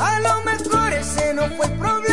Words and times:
A 0.00 0.18
lo 0.20 0.42
mejor 0.44 0.92
ese 0.94 1.34
no 1.34 1.42
fue 1.56 1.66
el 1.66 1.72
problema. 1.72 2.09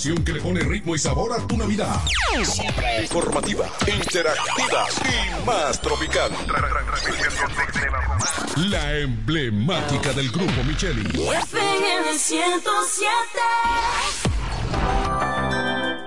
Que 0.00 0.32
le 0.32 0.40
pone 0.40 0.60
ritmo 0.60 0.94
y 0.94 0.98
sabor 0.98 1.30
a 1.34 1.46
tu 1.46 1.58
Navidad. 1.58 2.00
Siempre 2.42 3.02
informativa, 3.02 3.68
interactiva 3.86 4.86
y 5.04 5.46
más 5.46 5.78
tropical. 5.82 6.30
La 8.56 8.96
emblemática 8.96 10.14
del 10.14 10.30
grupo 10.30 10.64
Micheli. 10.64 11.02
FM 11.02 12.18
107. 12.18 14.29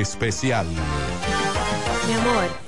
Especial. 0.00 0.66
Mi 2.06 2.14
amor, 2.14 2.67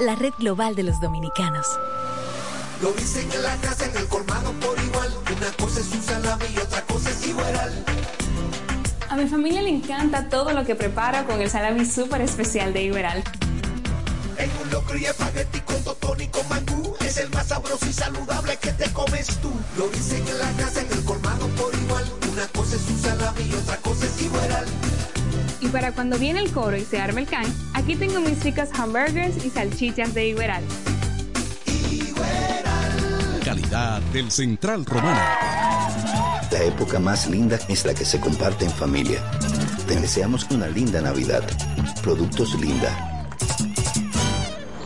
la 0.00 0.14
red 0.14 0.32
global 0.38 0.74
de 0.74 0.82
los 0.84 1.00
dominicanos. 1.00 1.66
Lo 2.80 2.92
dicen 2.92 3.30
en 3.32 3.42
la 3.42 3.56
casa, 3.56 3.86
en 3.86 3.96
el 3.96 4.06
colmado 4.06 4.52
por 4.60 4.78
igual. 4.78 5.12
Una 5.36 5.50
cosa 5.52 5.80
es 5.80 5.92
un 5.92 6.02
salami 6.02 6.44
y 6.54 6.58
otra 6.58 6.82
cosa 6.82 7.10
es 7.10 7.26
igual. 7.26 7.84
A 9.08 9.16
mi 9.16 9.26
familia 9.26 9.62
le 9.62 9.70
encanta 9.70 10.28
todo 10.28 10.52
lo 10.52 10.64
que 10.64 10.74
preparo 10.74 11.26
con 11.26 11.40
el 11.40 11.50
salami 11.50 11.84
súper 11.84 12.20
especial 12.20 12.72
de 12.72 12.82
Iberal. 12.82 13.24
En 14.36 14.50
un 14.62 14.70
locro 14.70 14.96
y 14.96 15.06
espagueti 15.06 15.60
con 15.60 15.82
totón 15.82 16.20
y 16.20 16.28
con 16.28 16.48
mangú. 16.48 16.94
Es 17.00 17.16
el 17.16 17.30
más 17.30 17.48
sabroso 17.48 17.86
y 17.86 17.92
saludable 17.92 18.56
que 18.58 18.70
te 18.72 18.92
comes 18.92 19.26
tú. 19.40 19.50
Lo 19.76 19.88
dicen 19.88 20.26
en 20.28 20.38
la 20.38 20.50
casa, 20.52 20.80
en 20.80 20.92
el 20.92 21.04
colmado 21.04 21.48
por 21.48 21.74
igual. 21.74 22.04
Una 22.30 22.46
cosa 22.48 22.76
es 22.76 22.88
un 22.88 23.00
salami 23.00 23.42
y 23.42 23.54
otra 23.54 23.76
cosa 23.78 24.06
es 24.06 24.22
igual. 24.22 24.66
Y 25.60 25.68
para 25.68 25.92
cuando 25.92 26.18
viene 26.18 26.40
el 26.40 26.50
coro 26.50 26.76
y 26.76 26.84
se 26.84 27.00
arma 27.00 27.20
el 27.20 27.26
can, 27.26 27.46
aquí 27.74 27.96
tengo 27.96 28.20
mis 28.20 28.42
ricas 28.44 28.70
hamburgers 28.78 29.44
y 29.44 29.50
salchichas 29.50 30.14
de 30.14 30.28
Iberal. 30.28 30.62
Calidad 33.44 34.00
del 34.12 34.30
Central 34.30 34.84
Romano. 34.84 35.20
La 36.50 36.62
época 36.62 36.98
más 36.98 37.28
linda 37.28 37.58
es 37.68 37.84
la 37.84 37.94
que 37.94 38.04
se 38.04 38.20
comparte 38.20 38.64
en 38.64 38.70
familia. 38.70 39.22
Te 39.86 39.98
deseamos 40.00 40.46
una 40.50 40.68
linda 40.68 41.00
Navidad. 41.00 41.44
Productos 42.02 42.54
Linda. 42.60 43.17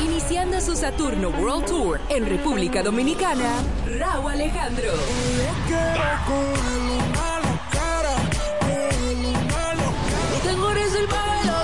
Iniciando 0.00 0.60
su 0.60 0.76
Saturno 0.76 1.28
World 1.30 1.66
Tour 1.66 2.00
en 2.08 2.26
República 2.26 2.82
Dominicana, 2.82 3.62
Raúl 3.98 4.32
Alejandro. 4.32 4.92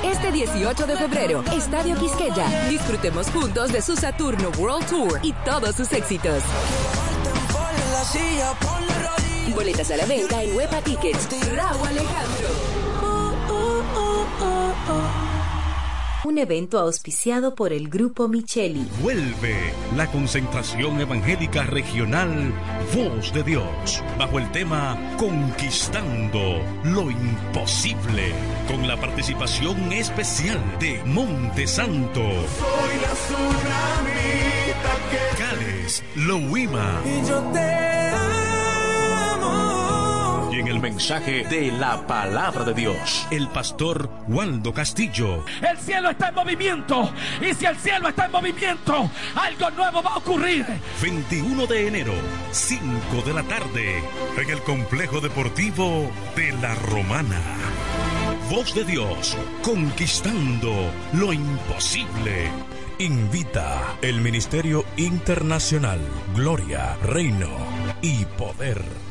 Este 0.02 0.32
18 0.32 0.86
de 0.86 0.96
febrero, 0.96 1.44
Estadio 1.52 1.96
Quisqueya. 1.96 2.68
Disfrutemos 2.68 3.28
juntos 3.30 3.72
de 3.72 3.82
su 3.82 3.96
Saturno 3.96 4.50
World 4.58 4.86
Tour 4.86 5.20
y 5.22 5.32
todos 5.44 5.76
sus 5.76 5.92
éxitos. 5.92 6.42
Boletas 9.54 9.90
a 9.90 9.96
la 9.96 10.06
venta 10.06 10.42
en 10.42 10.56
Huepa 10.56 10.80
Tickets. 10.82 11.28
Raúl 11.54 11.88
Alejandro. 11.88 12.77
Un 16.28 16.36
evento 16.36 16.78
auspiciado 16.78 17.54
por 17.54 17.72
el 17.72 17.88
Grupo 17.88 18.28
Micheli. 18.28 18.86
Vuelve 19.00 19.72
la 19.96 20.10
concentración 20.10 21.00
evangélica 21.00 21.62
regional 21.62 22.52
Voz 22.94 23.32
de 23.32 23.42
Dios, 23.42 24.04
bajo 24.18 24.38
el 24.38 24.52
tema 24.52 25.16
Conquistando 25.16 26.62
lo 26.84 27.10
Imposible, 27.10 28.34
con 28.68 28.86
la 28.86 29.00
participación 29.00 29.90
especial 29.90 30.60
de 30.78 31.02
Monte 31.06 31.66
Santo, 31.66 32.20
Soy 32.20 33.00
la 33.00 33.14
tsunamita 33.14 34.92
que 35.10 35.42
Cales, 35.42 36.04
Louima 36.14 37.00
y 37.06 37.26
yo 37.26 37.40
te 37.54 38.27
en 40.58 40.68
el 40.68 40.80
mensaje 40.80 41.44
de 41.44 41.70
la 41.72 42.06
palabra 42.06 42.64
de 42.64 42.74
Dios, 42.74 43.26
el 43.30 43.48
pastor 43.48 44.10
Waldo 44.26 44.72
Castillo. 44.72 45.44
El 45.60 45.78
cielo 45.78 46.10
está 46.10 46.28
en 46.28 46.34
movimiento. 46.34 47.12
Y 47.40 47.54
si 47.54 47.66
el 47.66 47.76
cielo 47.76 48.08
está 48.08 48.26
en 48.26 48.32
movimiento, 48.32 49.10
algo 49.36 49.70
nuevo 49.70 50.02
va 50.02 50.14
a 50.14 50.16
ocurrir. 50.16 50.66
21 51.00 51.66
de 51.66 51.88
enero, 51.88 52.12
5 52.50 52.82
de 53.24 53.34
la 53.34 53.42
tarde, 53.44 54.02
en 54.36 54.50
el 54.50 54.60
complejo 54.62 55.20
deportivo 55.20 56.10
de 56.34 56.52
La 56.60 56.74
Romana. 56.74 57.40
Voz 58.50 58.74
de 58.74 58.84
Dios, 58.84 59.36
conquistando 59.62 60.72
lo 61.12 61.32
imposible. 61.32 62.50
Invita 62.98 63.96
el 64.02 64.20
Ministerio 64.20 64.84
Internacional 64.96 66.00
Gloria, 66.34 66.96
Reino 67.02 67.50
y 68.02 68.24
Poder. 68.24 69.07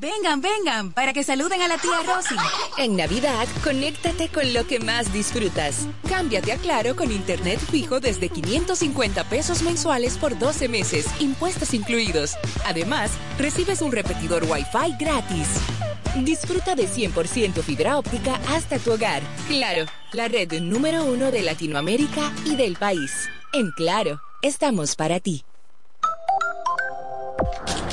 Vengan, 0.00 0.40
vengan, 0.40 0.92
para 0.92 1.12
que 1.12 1.24
saluden 1.24 1.60
a 1.60 1.66
la 1.66 1.76
tía 1.76 2.02
Rosy. 2.06 2.36
En 2.76 2.96
Navidad, 2.96 3.48
conéctate 3.64 4.28
con 4.28 4.52
lo 4.52 4.64
que 4.64 4.78
más 4.78 5.12
disfrutas. 5.12 5.88
Cámbiate 6.08 6.52
a 6.52 6.56
Claro 6.56 6.94
con 6.94 7.10
internet 7.10 7.58
fijo 7.58 7.98
desde 7.98 8.28
550 8.28 9.24
pesos 9.24 9.62
mensuales 9.62 10.16
por 10.16 10.38
12 10.38 10.68
meses, 10.68 11.06
impuestos 11.18 11.74
incluidos. 11.74 12.36
Además, 12.64 13.10
recibes 13.38 13.82
un 13.82 13.90
repetidor 13.90 14.44
Wi-Fi 14.44 14.94
gratis. 15.00 15.48
Disfruta 16.22 16.76
de 16.76 16.88
100% 16.88 17.62
fibra 17.62 17.98
óptica 17.98 18.38
hasta 18.48 18.78
tu 18.78 18.92
hogar. 18.92 19.22
Claro, 19.48 19.86
la 20.12 20.28
red 20.28 20.60
número 20.60 21.04
uno 21.04 21.32
de 21.32 21.42
Latinoamérica 21.42 22.32
y 22.44 22.54
del 22.54 22.76
país. 22.76 23.28
En 23.52 23.72
Claro, 23.72 24.20
estamos 24.42 24.94
para 24.94 25.18
ti. 25.18 25.44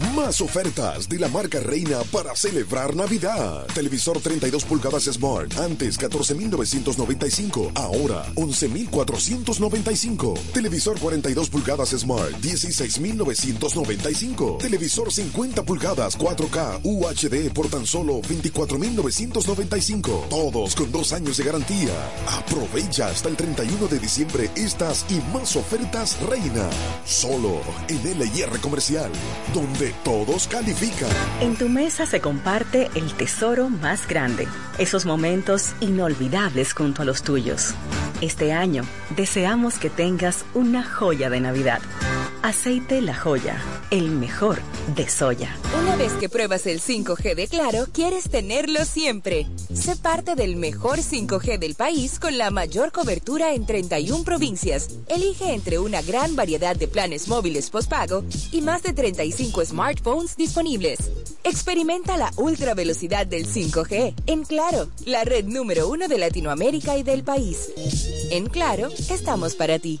Más 0.00 0.40
ofertas 0.40 1.08
de 1.10 1.18
la 1.18 1.28
marca 1.28 1.60
Reina 1.60 1.98
para 2.10 2.34
celebrar 2.34 2.96
Navidad. 2.96 3.66
Televisor 3.74 4.18
32 4.18 4.64
pulgadas 4.64 5.02
Smart. 5.04 5.54
Antes 5.58 6.00
14.995. 6.00 7.72
Ahora 7.74 8.24
11.495. 8.34 10.38
Televisor 10.52 10.98
42 10.98 11.50
pulgadas 11.50 11.90
Smart. 11.90 12.32
16.995. 12.40 14.56
Televisor 14.58 15.12
50 15.12 15.64
pulgadas 15.64 16.18
4K 16.18 16.80
UHD 16.82 17.52
por 17.52 17.68
tan 17.68 17.84
solo 17.86 18.22
24.995. 18.22 20.28
Todos 20.28 20.76
con 20.76 20.90
dos 20.90 21.12
años 21.12 21.36
de 21.36 21.44
garantía. 21.44 21.92
Aprovecha 22.26 23.08
hasta 23.08 23.28
el 23.28 23.36
31 23.36 23.86
de 23.86 23.98
diciembre 23.98 24.50
estas 24.54 25.04
y 25.10 25.20
más 25.34 25.56
ofertas 25.56 26.18
Reina. 26.22 26.70
Solo 27.04 27.60
en 27.88 28.02
LIR 28.02 28.58
Comercial. 28.60 29.12
Donde 29.52 29.89
todos 30.04 30.48
califican. 30.48 31.08
En 31.40 31.56
tu 31.56 31.68
mesa 31.68 32.06
se 32.06 32.20
comparte 32.20 32.90
el 32.94 33.12
tesoro 33.14 33.68
más 33.68 34.06
grande, 34.06 34.46
esos 34.78 35.06
momentos 35.06 35.72
inolvidables 35.80 36.72
junto 36.72 37.02
a 37.02 37.04
los 37.04 37.22
tuyos. 37.22 37.74
Este 38.20 38.52
año 38.52 38.84
deseamos 39.16 39.78
que 39.78 39.88
tengas 39.88 40.44
una 40.54 40.84
joya 40.84 41.30
de 41.30 41.40
Navidad. 41.40 41.80
Aceite 42.42 43.02
La 43.02 43.14
Joya, 43.14 43.62
el 43.90 44.10
mejor 44.10 44.60
de 44.96 45.06
soya. 45.10 45.54
Una 45.78 45.94
vez 45.96 46.14
que 46.14 46.30
pruebas 46.30 46.66
el 46.66 46.80
5G 46.80 47.34
de 47.34 47.46
Claro, 47.46 47.86
quieres 47.92 48.30
tenerlo 48.30 48.86
siempre. 48.86 49.46
Sé 49.74 49.94
parte 49.96 50.36
del 50.36 50.56
mejor 50.56 51.00
5G 51.00 51.58
del 51.58 51.74
país 51.74 52.18
con 52.18 52.38
la 52.38 52.50
mayor 52.50 52.92
cobertura 52.92 53.52
en 53.52 53.66
31 53.66 54.24
provincias. 54.24 54.88
Elige 55.08 55.52
entre 55.52 55.78
una 55.78 56.00
gran 56.00 56.34
variedad 56.34 56.74
de 56.74 56.88
planes 56.88 57.28
móviles 57.28 57.68
postpago 57.68 58.24
y 58.52 58.62
más 58.62 58.82
de 58.82 58.94
35 58.94 59.62
smartphones 59.66 60.34
disponibles. 60.34 61.10
Experimenta 61.44 62.16
la 62.16 62.32
ultra 62.36 62.72
velocidad 62.72 63.26
del 63.26 63.46
5G 63.46 64.14
en 64.26 64.44
Claro, 64.44 64.88
la 65.04 65.24
red 65.24 65.44
número 65.44 65.88
uno 65.88 66.08
de 66.08 66.16
Latinoamérica 66.16 66.96
y 66.96 67.02
del 67.02 67.22
país. 67.22 67.70
En 68.30 68.46
Claro, 68.46 68.88
estamos 69.10 69.54
para 69.56 69.78
ti. 69.78 70.00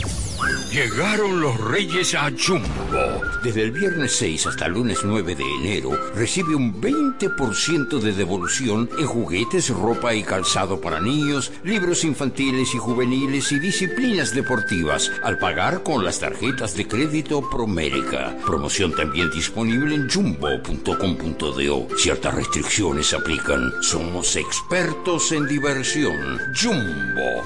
Llegaron 0.71 1.41
los 1.41 1.59
reyes 1.59 2.15
a 2.15 2.31
Jumbo. 2.31 3.21
Desde 3.43 3.63
el 3.63 3.71
viernes 3.71 4.15
6 4.15 4.47
hasta 4.47 4.67
el 4.67 4.73
lunes 4.73 4.99
9 5.03 5.35
de 5.35 5.43
enero, 5.43 5.91
recibe 6.15 6.55
un 6.55 6.79
20% 6.81 7.99
de 7.99 8.13
devolución 8.13 8.89
en 8.97 9.05
juguetes, 9.05 9.69
ropa 9.69 10.13
y 10.13 10.23
calzado 10.23 10.79
para 10.79 11.01
niños, 11.01 11.51
libros 11.63 12.05
infantiles 12.05 12.73
y 12.73 12.77
juveniles 12.77 13.51
y 13.51 13.59
disciplinas 13.59 14.33
deportivas 14.33 15.11
al 15.23 15.37
pagar 15.39 15.83
con 15.83 16.05
las 16.05 16.19
tarjetas 16.19 16.75
de 16.75 16.87
crédito 16.87 17.49
Promérica. 17.49 18.37
Promoción 18.45 18.95
también 18.95 19.29
disponible 19.29 19.95
en 19.95 20.09
jumbo.com.do. 20.09 21.87
Ciertas 21.97 22.33
restricciones 22.33 23.13
aplican. 23.13 23.73
Somos 23.81 24.37
expertos 24.37 25.33
en 25.33 25.47
diversión. 25.47 26.39
Jumbo, 26.55 27.43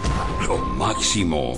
lo 0.47 0.57
máximo. 0.75 1.57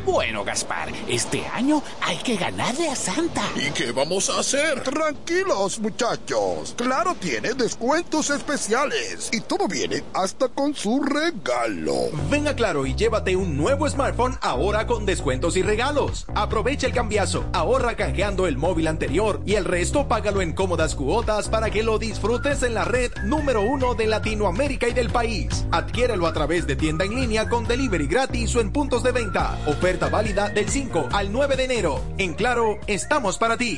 Bueno, 0.05 0.45
Gaspar, 0.45 0.89
este 1.07 1.45
año 1.47 1.81
hay 2.01 2.17
que 2.17 2.37
ganarle 2.37 2.89
a 2.89 2.95
Santa. 2.95 3.43
¿Y 3.55 3.71
qué 3.71 3.91
vamos 3.91 4.29
a 4.29 4.39
hacer? 4.39 4.81
Tranquilos, 4.83 5.79
muchachos. 5.79 6.75
Claro 6.77 7.15
tiene 7.19 7.53
descuentos 7.53 8.29
especiales 8.29 9.29
y 9.33 9.41
todo 9.41 9.67
viene 9.67 10.03
hasta 10.13 10.47
con 10.47 10.73
su 10.73 11.03
regalo. 11.03 12.09
Ven 12.29 12.47
a 12.47 12.55
Claro 12.55 12.85
y 12.85 12.95
llévate 12.95 13.35
un 13.35 13.57
nuevo 13.57 13.89
smartphone 13.89 14.37
ahora 14.41 14.87
con 14.87 15.05
descuentos 15.05 15.57
y 15.57 15.61
regalos. 15.61 16.25
Aprovecha 16.35 16.87
el 16.87 16.93
cambiazo, 16.93 17.45
ahorra 17.53 17.95
canjeando 17.95 18.47
el 18.47 18.57
móvil 18.57 18.87
anterior 18.87 19.41
y 19.45 19.55
el 19.55 19.65
resto 19.65 20.07
págalo 20.07 20.41
en 20.41 20.53
cómodas 20.53 20.95
cuotas 20.95 21.49
para 21.49 21.69
que 21.69 21.80
lo 21.83 21.97
disfrutes 21.97 22.63
en 22.63 22.73
la 22.73 22.85
red 22.85 23.11
número 23.23 23.61
uno 23.61 23.95
de 23.95 24.07
Latinoamérica 24.07 24.87
y 24.87 24.93
del 24.93 25.09
país. 25.09 25.65
Adquiérelo 25.71 26.27
a 26.27 26.33
través 26.33 26.67
de 26.67 26.75
tienda 26.75 27.05
en 27.05 27.15
línea 27.15 27.47
con 27.47 27.67
delivery 27.67 28.07
gratis 28.07 28.55
o 28.55 28.61
en 28.61 28.71
puntos 28.71 29.03
de 29.03 29.11
venta. 29.11 29.57
Oferta 29.67 30.09
válida 30.09 30.49
del 30.49 30.67
5 30.67 31.09
al 31.11 31.31
9 31.31 31.55
de 31.55 31.63
enero. 31.63 32.03
En 32.17 32.33
Claro, 32.33 32.79
estamos 32.87 33.37
para 33.37 33.55
ti. 33.55 33.77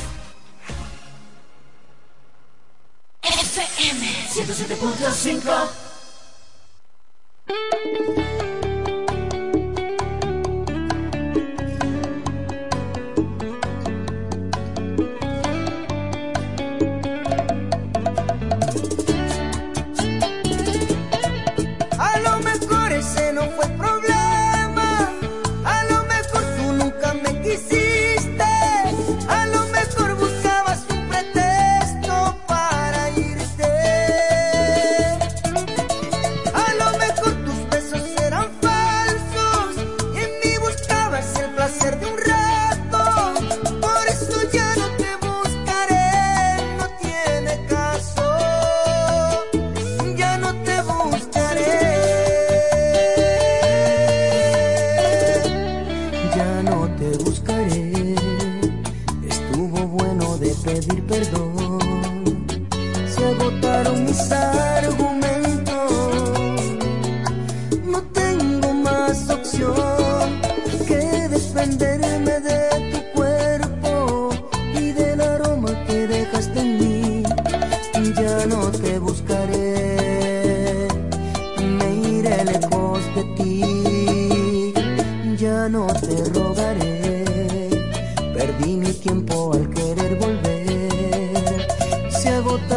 FM 3.21 4.05
107.5 4.29 5.69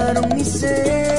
inundaron 0.07 0.37
mi 0.37 0.45
ser. 0.45 1.16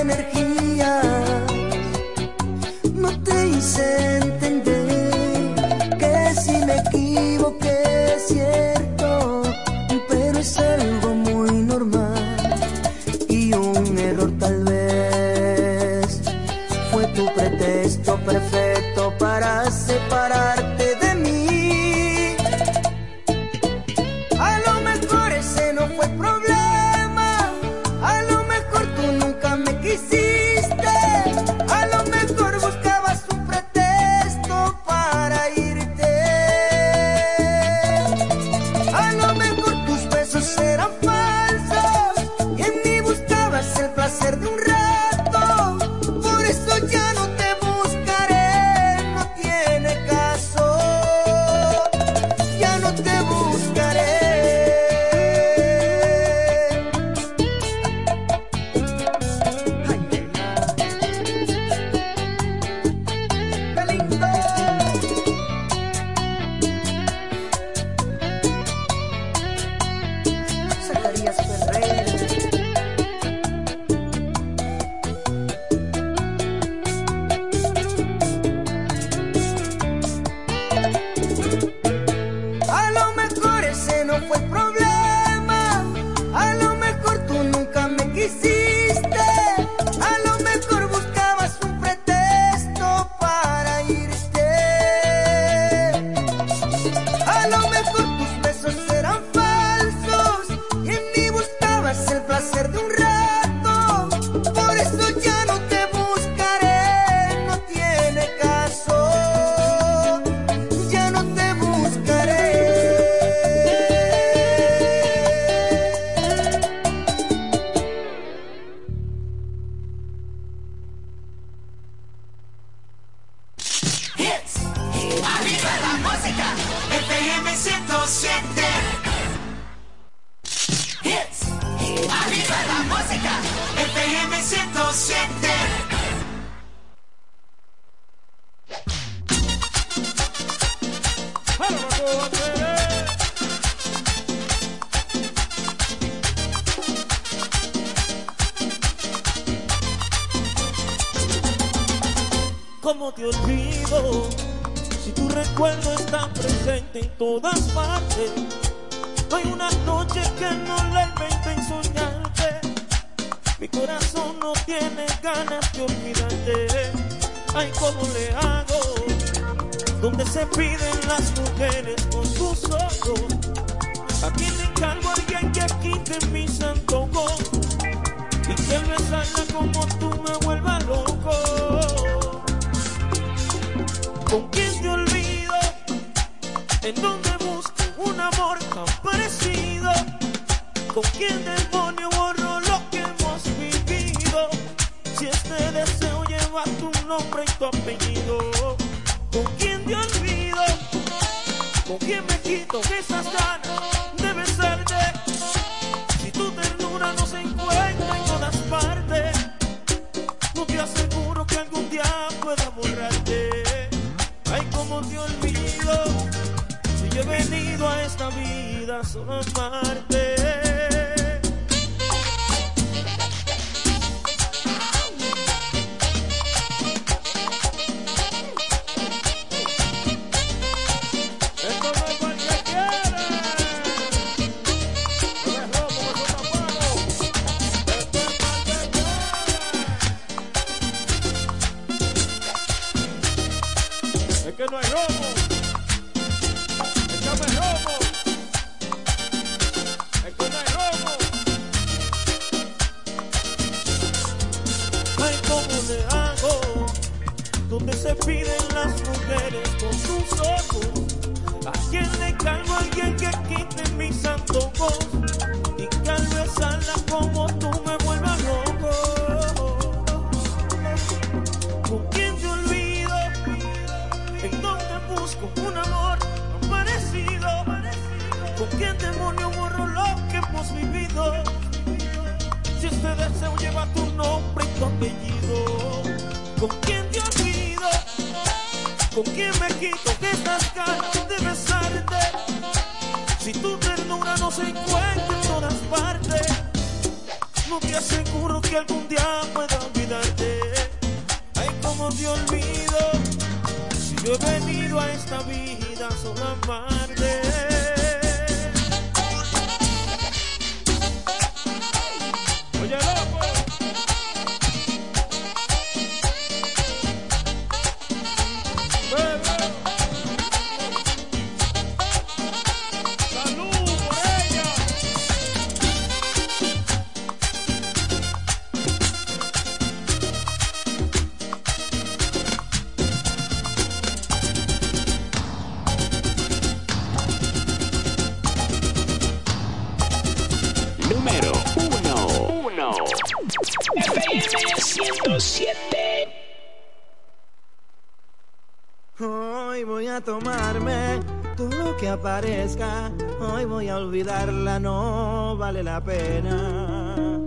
vale 355.78 355.84
la 355.84 356.02
pena. 356.02 357.40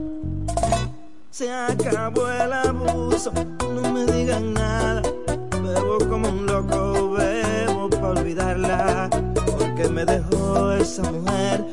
Se 1.30 1.50
acabó 1.50 2.28
el 2.28 2.52
abuso, 2.52 3.32
no 3.74 3.92
me 3.92 4.04
digan 4.06 4.54
nada. 4.54 5.02
Bebo 5.62 5.98
como 6.08 6.28
un 6.28 6.46
loco, 6.46 7.12
bebo 7.12 7.90
para 7.90 8.20
olvidarla. 8.20 9.10
Porque 9.58 9.88
me 9.88 10.04
dejó 10.04 10.72
esa 10.72 11.02
mujer 11.10 11.64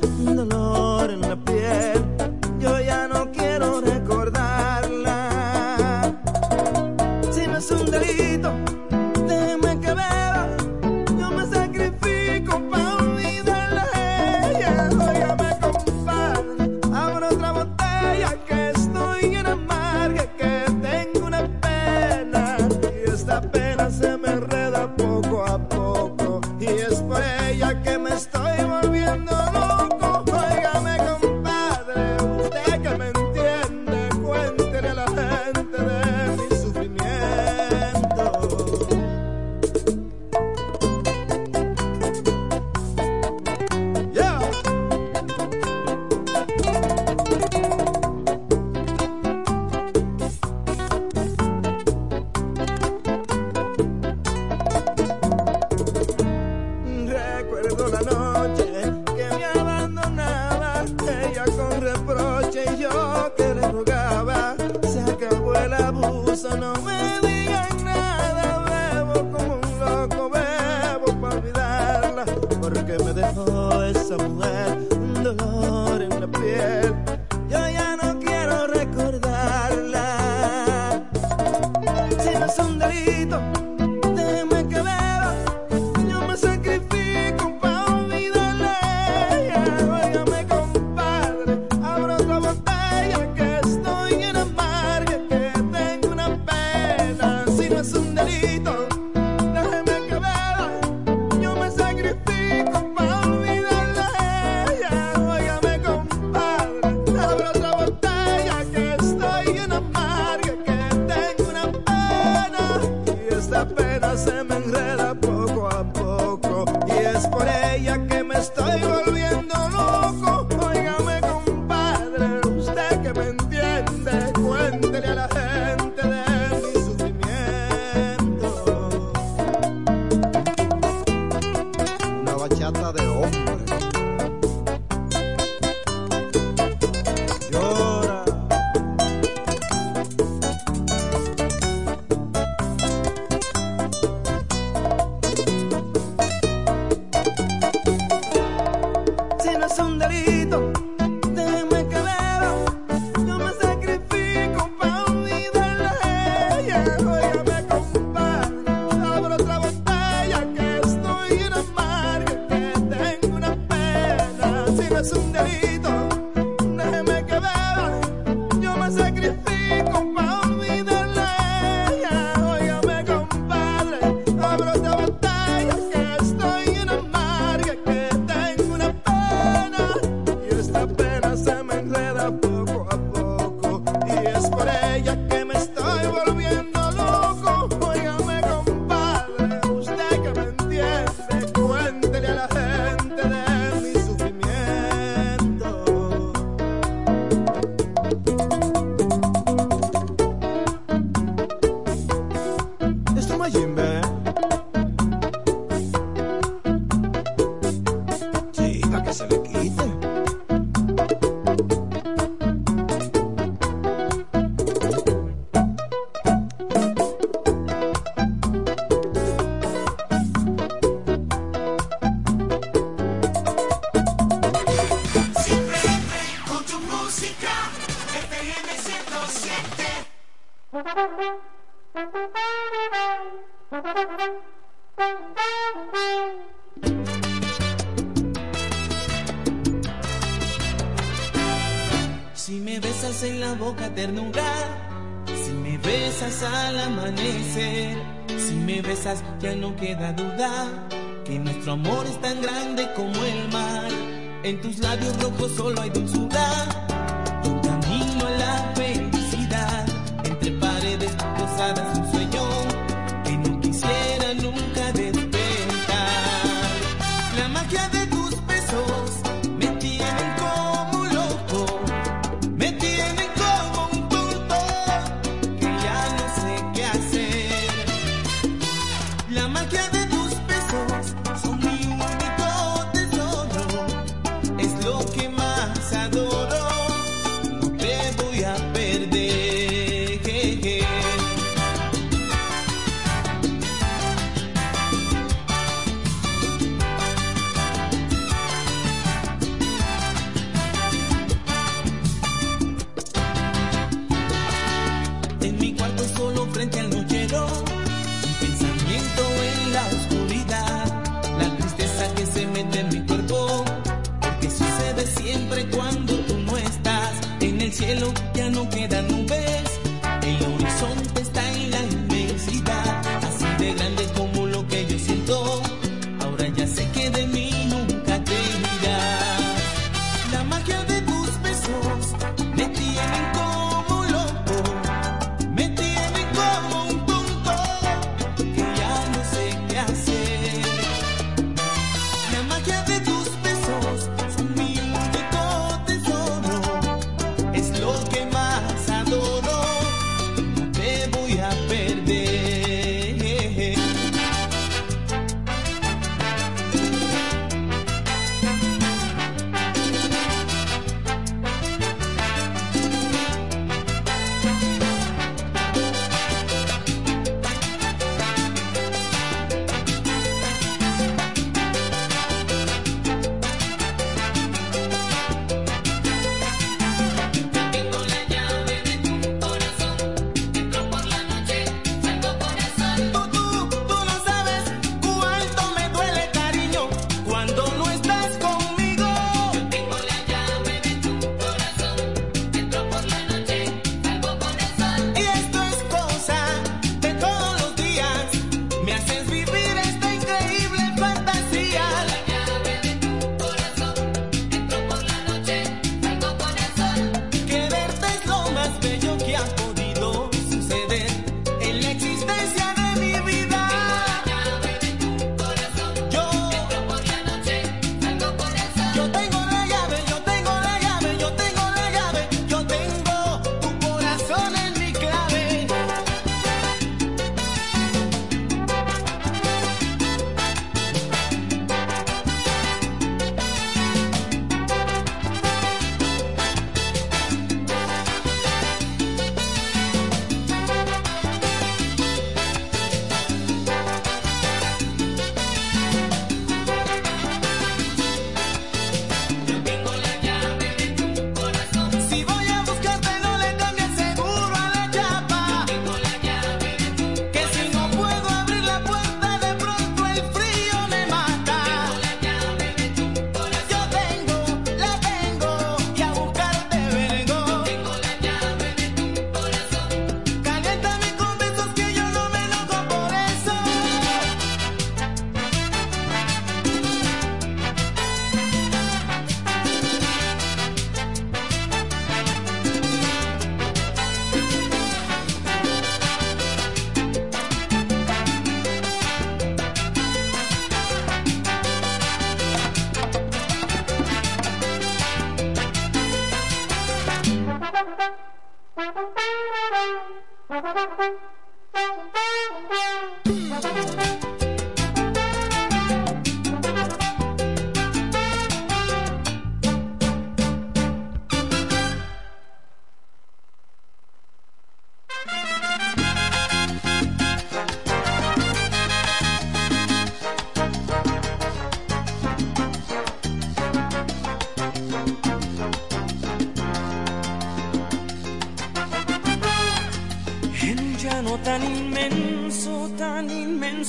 tiempo 255.37 255.47
solo. 255.49 255.76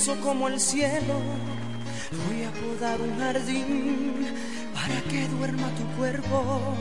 Como 0.07 0.47
el 0.47 0.59
cielo. 0.59 1.15
Voy 2.25 2.43
a 2.43 2.51
podar 2.51 3.01
un 3.01 3.19
jardín 3.19 4.27
para 4.73 5.01
que 5.09 5.27
duerma 5.27 5.67
tu 5.75 5.83
cuerpo 5.97 6.73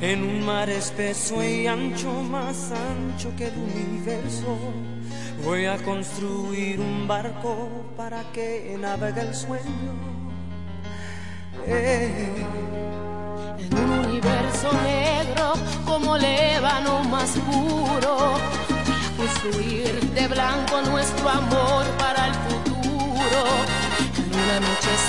en 0.00 0.24
un 0.24 0.44
mar 0.44 0.68
espeso 0.68 1.42
y 1.42 1.68
ancho, 1.68 2.10
más 2.10 2.72
ancho 2.72 3.32
que 3.36 3.46
el 3.46 3.54
universo. 3.56 4.58
Voy 5.44 5.66
a 5.66 5.76
construir 5.78 6.80
un 6.80 7.06
barco 7.06 7.70
para 7.96 8.22
que 8.32 8.76
navegue 8.78 9.20
el 9.20 9.34
sueño. 9.34 9.92
Eh. 11.66 12.44
En 13.58 13.78
un 13.78 13.90
universo 14.06 14.70
negro 14.82 15.52
como 15.86 16.18
lébano 16.18 17.04
más 17.04 17.30
puro, 17.38 18.34
voy 19.16 19.28
construir 19.28 20.00
de 20.14 20.26
blanco 20.26 20.82
nuestro 20.82 21.28
amor 21.28 21.61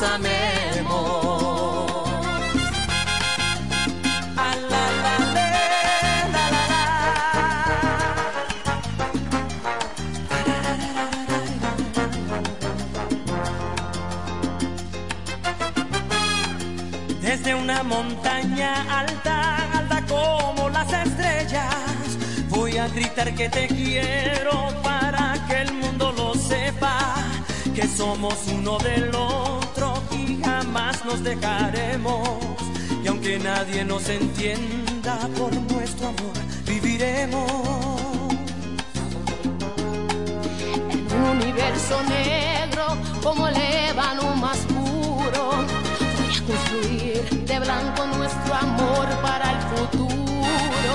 La, 0.00 0.18
Desde 17.20 17.54
una 17.54 17.82
montaña 17.82 18.72
alta, 18.98 19.78
alta 19.78 20.02
como 20.06 20.70
las 20.70 20.90
estrellas, 20.92 21.64
voy 22.48 22.78
a 22.78 22.88
gritar 22.88 23.34
que 23.34 23.50
te 23.50 23.68
quiero 23.68 24.68
para 24.82 25.34
que 25.46 25.60
el 25.60 25.72
mundo 25.74 26.12
lo 26.12 26.34
sepa, 26.34 27.16
que 27.74 27.86
somos 27.86 28.34
uno 28.48 28.78
del 28.78 29.14
otro 29.14 29.59
y 29.59 29.59
jamás 30.60 31.04
nos 31.04 31.22
dejaremos. 31.22 32.28
Y 33.02 33.08
aunque 33.08 33.38
nadie 33.38 33.84
nos 33.84 34.08
entienda 34.08 35.16
por 35.38 35.52
nuestro 35.72 36.08
amor, 36.08 36.36
viviremos. 36.66 37.50
Un 41.16 41.24
universo 41.36 41.96
negro 42.08 42.84
como 43.22 43.48
el 43.48 43.56
ébano 43.56 44.36
más 44.36 44.58
puro. 44.74 45.42
Voy 46.16 46.36
a 46.38 46.42
construir 46.50 47.22
de 47.50 47.58
blanco 47.58 48.06
nuestro 48.18 48.54
amor 48.54 49.06
para 49.22 49.46
el 49.54 49.60
futuro. 49.72 50.92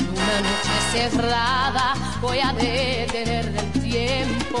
En 0.00 0.08
una 0.22 0.36
noche 0.48 0.76
cerrada 0.92 1.86
voy 2.20 2.38
a 2.38 2.52
detener 2.52 3.46
el 3.62 3.82
tiempo 3.82 4.60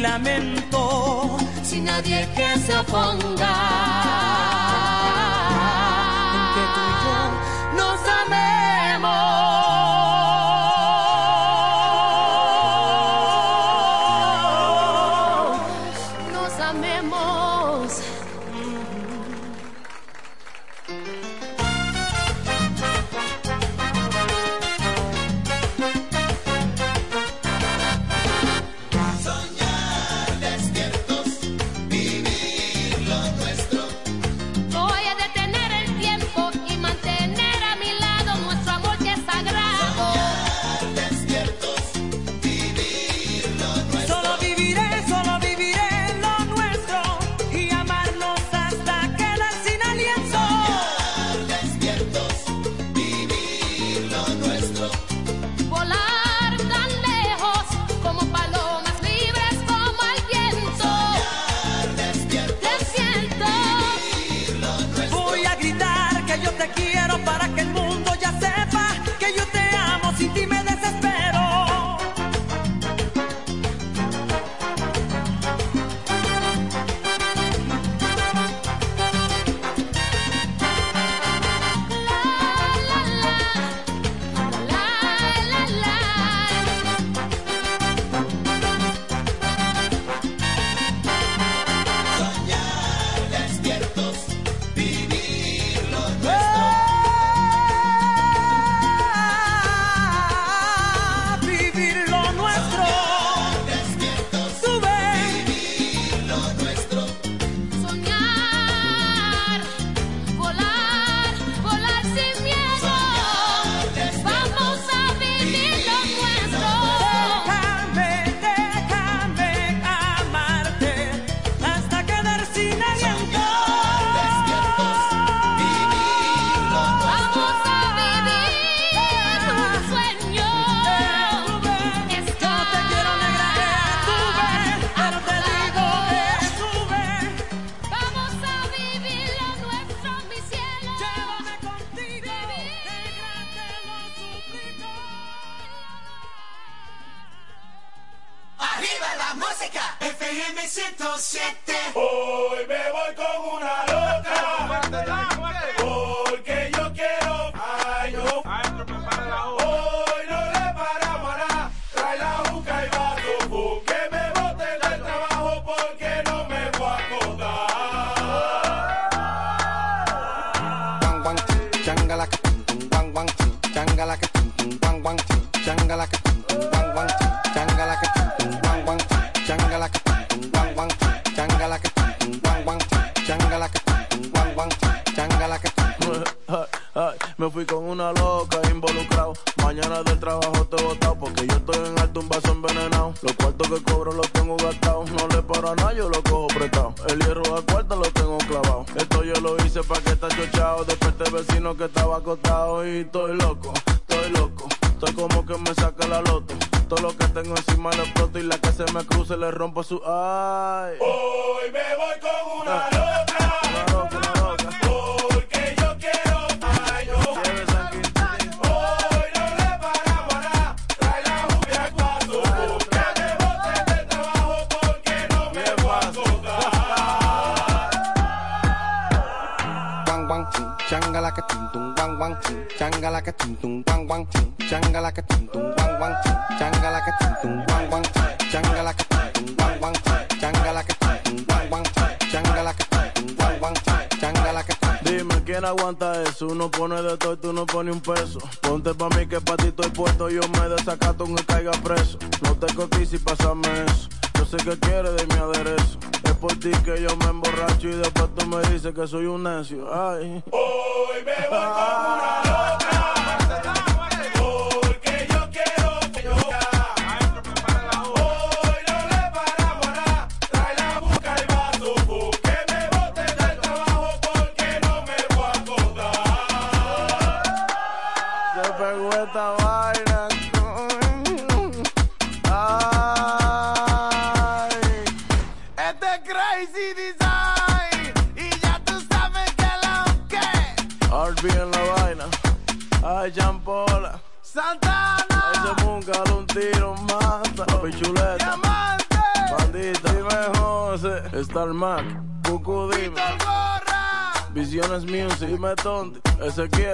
Lamento, 0.00 1.38
sin 1.62 1.84
nadie 1.84 2.28
que 2.34 2.58
se 2.58 2.76
oponga. 2.76 3.46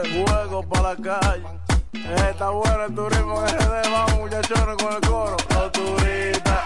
juego 0.03 0.63
para 0.63 0.95
la 0.95 0.97
calle. 0.97 1.45
Está 2.31 2.51
bueno 2.51 2.85
el 2.85 2.95
turismo 2.95 3.47
en 3.47 3.59
RD, 3.59 3.91
vamos 3.91 4.19
muchachones 4.19 4.77
con 4.83 4.93
el 4.95 5.01
coro. 5.01 5.37
Los 5.51 5.73
turistas, 5.73 6.65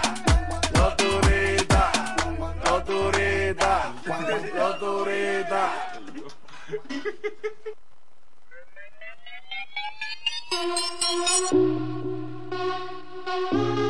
los 0.74 0.96
turistas, 0.96 1.92
los 2.64 2.84
turistas. 2.84 3.86
Los 4.54 4.78
turistas. 4.78 5.70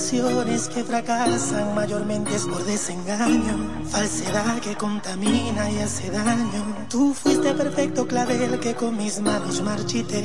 relaciones 0.00 0.68
que 0.68 0.82
fracasan 0.82 1.74
mayormente 1.74 2.34
es 2.34 2.46
por 2.46 2.64
desengaño, 2.64 3.84
falsedad 3.90 4.58
que 4.60 4.74
contamina 4.74 5.70
y 5.70 5.78
hace 5.78 6.10
daño. 6.10 6.86
Tú 6.88 7.12
fuiste 7.12 7.52
perfecto 7.52 8.06
clavel 8.06 8.58
que 8.60 8.74
con 8.74 8.96
mis 8.96 9.20
manos 9.20 9.60
marchité. 9.62 10.24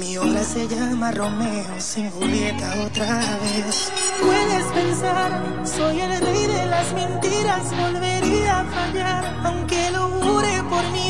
Mi 0.00 0.16
obra 0.16 0.42
se 0.42 0.66
llama 0.66 1.10
Romeo 1.10 1.78
sin 1.78 2.10
Julieta 2.10 2.74
otra 2.86 3.20
vez. 3.42 3.92
Puedes 4.22 4.64
pensar, 4.72 5.62
soy 5.64 6.00
el 6.00 6.20
rey 6.20 6.46
de 6.46 6.66
las 6.66 6.92
mentiras, 6.94 7.64
volvería 7.78 8.60
a 8.60 8.64
fallar, 8.64 9.40
aunque 9.44 9.90
lo 9.90 10.08
jure 10.08 10.62
por 10.70 10.84
mí 10.92 11.05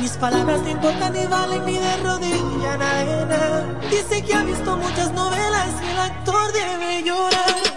mis 0.00 0.12
palabras 0.12 0.60
no 0.62 0.70
importan 0.70 1.12
ni 1.12 1.26
valen 1.26 1.64
ni 1.64 1.78
de 1.78 1.96
rodilla. 1.98 2.78
Dice 3.90 4.22
que 4.22 4.34
ha 4.34 4.42
visto 4.42 4.76
muchas 4.76 5.12
novelas 5.12 5.68
y 5.82 5.90
el 5.90 5.98
actor 5.98 6.52
debe 6.52 7.02
llorar. 7.02 7.75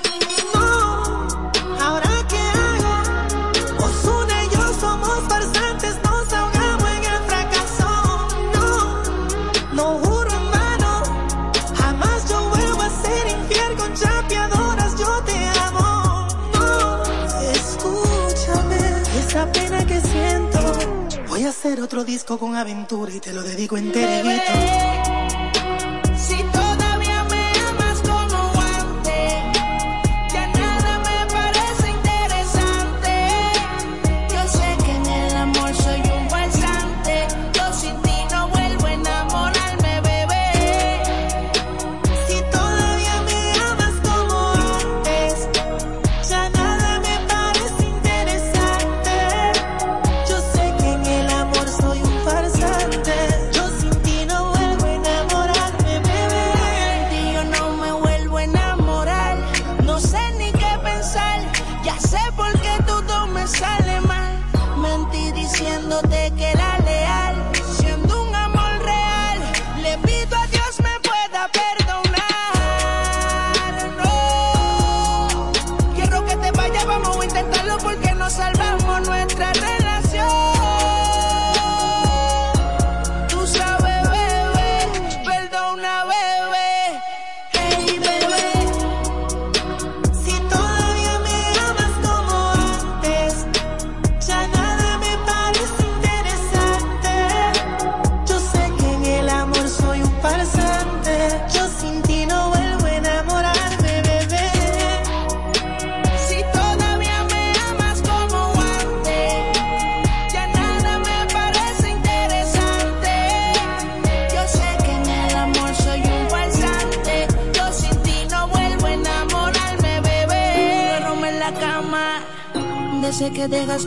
hacer 21.69 21.83
otro 21.83 22.03
disco 22.03 22.39
con 22.39 22.55
aventura 22.55 23.13
y 23.13 23.19
te 23.19 23.31
lo 23.31 23.43
dedico 23.43 23.77
enterito. 23.77 24.98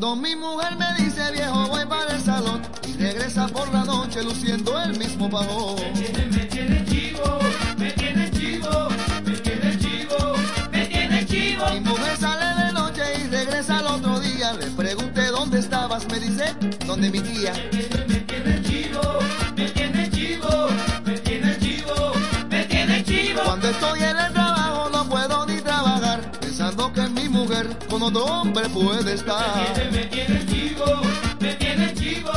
Cuando 0.00 0.16
mi 0.16 0.34
mujer 0.34 0.76
me 0.76 1.04
dice 1.04 1.30
viejo 1.30 1.66
voy 1.68 1.84
para 1.84 2.14
el 2.14 2.22
salón 2.22 2.62
y 2.88 2.94
regresa 2.94 3.46
por 3.48 3.70
la 3.70 3.84
noche 3.84 4.22
luciendo 4.22 4.80
el 4.80 4.98
mismo 4.98 5.28
pavón. 5.28 5.76
Me 5.76 5.90
tiene, 6.46 6.70
me 6.70 6.84
chivo, 6.86 7.38
me 7.76 7.90
tiene 7.92 8.30
chivo, 8.30 8.88
me 9.22 9.32
tiene 9.36 9.78
chivo, 9.78 10.36
me 10.72 10.86
tiene 10.86 11.26
chivo. 11.26 11.64
Mi 11.74 11.80
mujer 11.80 12.16
sale 12.16 12.64
de 12.64 12.72
noche 12.72 13.02
y 13.22 13.26
regresa 13.28 13.80
al 13.80 13.86
otro 13.88 14.18
día. 14.20 14.54
Le 14.54 14.68
pregunté 14.68 15.26
dónde 15.26 15.58
estabas, 15.58 16.08
me 16.08 16.18
dice, 16.18 16.54
¿dónde 16.86 17.10
mi 17.10 17.20
tía? 17.20 17.52
Me 17.70 17.84
tiene, 18.22 18.62
chivo, 18.62 19.02
me 19.54 19.68
tiene 19.68 20.10
chivo, 20.10 20.68
me 21.04 21.18
tiene 21.18 21.58
chivo, 21.58 22.12
me 22.48 22.64
tiene 22.64 23.04
chivo. 23.04 23.40
Cuando 23.44 23.68
estoy 23.68 24.00
otro 28.10 28.24
hombre 28.24 28.68
puede 28.70 29.14
estar. 29.14 29.72
Me 29.92 30.04
tiene 30.06 30.44
chivo, 30.46 30.84
me 31.38 31.54
tiene 31.54 31.94
chivo, 31.94 32.32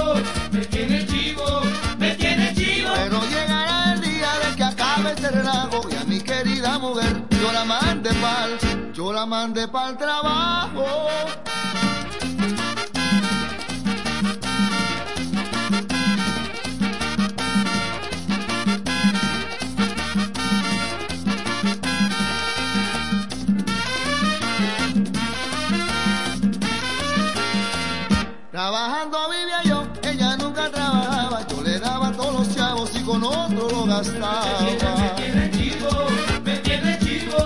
me 0.51 0.65
tiene 0.65 1.05
chivo, 1.05 1.61
me 1.97 2.15
tiene 2.15 2.53
chivo. 2.53 2.89
Pero 2.95 3.21
llegará 3.29 3.93
el 3.93 4.01
día 4.01 4.29
de 4.43 4.55
que 4.55 4.63
acabe 4.63 5.11
este 5.13 5.31
relajo 5.31 5.81
y 5.89 5.95
a 5.95 6.03
mi 6.05 6.19
querida 6.19 6.77
mujer 6.79 7.23
yo 7.41 7.51
la 7.51 7.65
mandé 7.65 8.11
pa'l, 8.13 8.93
yo 8.93 9.13
la 9.13 9.25
mandé 9.25 9.67
pa'l 9.67 9.97
trabajo. 9.97 10.85
Me 34.03 35.09
tiene 35.15 35.49
chivo, 35.51 36.07
me 36.43 36.57
tiene 36.57 36.99
chivo, 36.99 37.37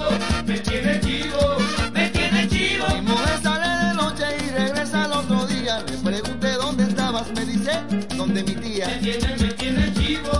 me 0.43 0.59
tiene 0.59 0.99
chivo, 1.01 1.57
me 1.93 2.09
tiene 2.09 2.47
chivo. 2.47 2.85
Mi 2.95 3.01
mujer 3.01 3.39
sale 3.43 3.85
de 3.85 3.93
noche 3.93 4.25
y 4.43 4.49
regresa 4.49 5.03
al 5.03 5.11
otro 5.11 5.45
día. 5.45 5.83
Le 5.85 5.97
pregunté 5.97 6.53
dónde 6.53 6.85
estabas, 6.85 7.27
me 7.35 7.45
dice, 7.45 7.79
donde 8.15 8.43
mi 8.43 8.55
tía. 8.55 8.87
Me 8.87 8.95
tiene, 8.95 9.35
me 9.37 9.53
tiene 9.53 9.93
chivo, 9.93 10.31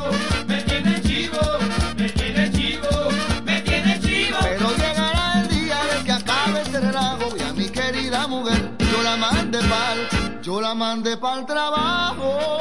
me 0.48 0.62
tiene 0.64 1.02
chivo, 1.04 1.40
me 1.98 2.10
tiene 2.10 2.52
chivo, 2.52 2.90
me 3.46 3.62
tiene 3.62 4.00
chivo. 4.00 4.38
Pero 4.42 4.76
llegará 4.76 5.42
el 5.42 5.48
día 5.50 5.78
de 5.84 6.04
que 6.04 6.12
acabe 6.14 6.62
este 6.64 6.80
relajo 6.80 7.38
y 7.38 7.44
a 7.44 7.54
mi 7.54 7.70
querida 7.70 8.26
mujer 8.28 8.72
yo 8.80 9.04
la 9.04 9.18
mandé 9.18 9.60
pa'l, 9.60 10.42
yo 10.42 10.62
la 10.62 10.74
mandé 10.74 11.16
pa'l 11.16 11.46
trabajo. 11.46 12.58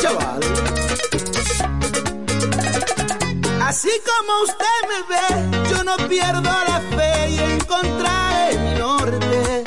Chaval? 0.00 0.40
Así 3.62 3.90
como 4.08 4.42
usted 4.42 4.80
me 4.90 5.00
ve, 5.10 5.70
yo 5.70 5.84
no 5.84 5.96
pierdo 6.08 6.42
la 6.42 6.80
fe 6.96 7.30
y 7.30 7.38
encontraré 7.38 8.58
mi 8.58 8.74
norte. 8.78 9.64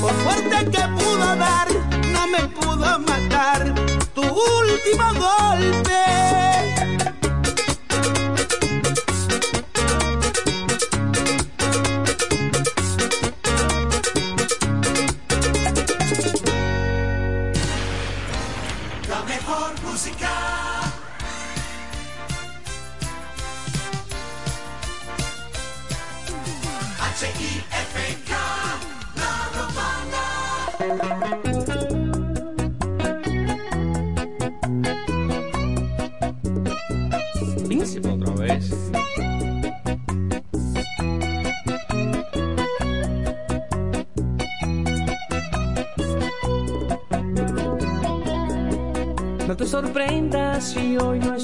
Por 0.00 0.12
fuerte 0.24 0.70
que 0.70 0.82
pudo 0.98 1.36
dar, 1.36 1.68
no 2.12 2.26
me 2.26 2.40
pudo 2.48 2.98
matar 3.00 3.74
tu 4.14 4.22
último 4.22 5.06
golpe. 5.14 6.37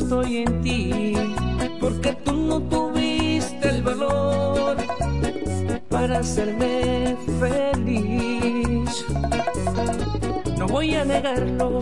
estoy 0.05 0.39
en 0.39 0.61
ti, 0.61 1.15
porque 1.81 2.13
tú 2.25 2.33
no 2.33 2.61
tuviste 2.61 3.71
el 3.71 3.83
valor 3.83 4.77
para 5.89 6.19
hacerme 6.19 7.17
feliz. 7.41 9.07
No 10.59 10.67
voy 10.67 10.95
a 10.95 11.05
negarlo, 11.07 11.81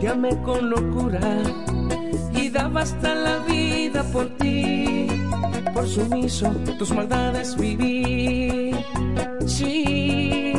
te 0.00 0.08
amé 0.08 0.36
con 0.42 0.70
locura 0.70 1.20
y 2.34 2.48
daba 2.48 2.80
hasta 2.80 3.14
la 3.14 3.38
vida 3.38 4.02
por 4.12 4.26
ti. 4.38 5.06
Por 5.72 5.86
sumiso 5.86 6.50
tus 6.78 6.90
maldades 6.92 7.56
viví. 7.56 8.74
Sí, 9.46 10.52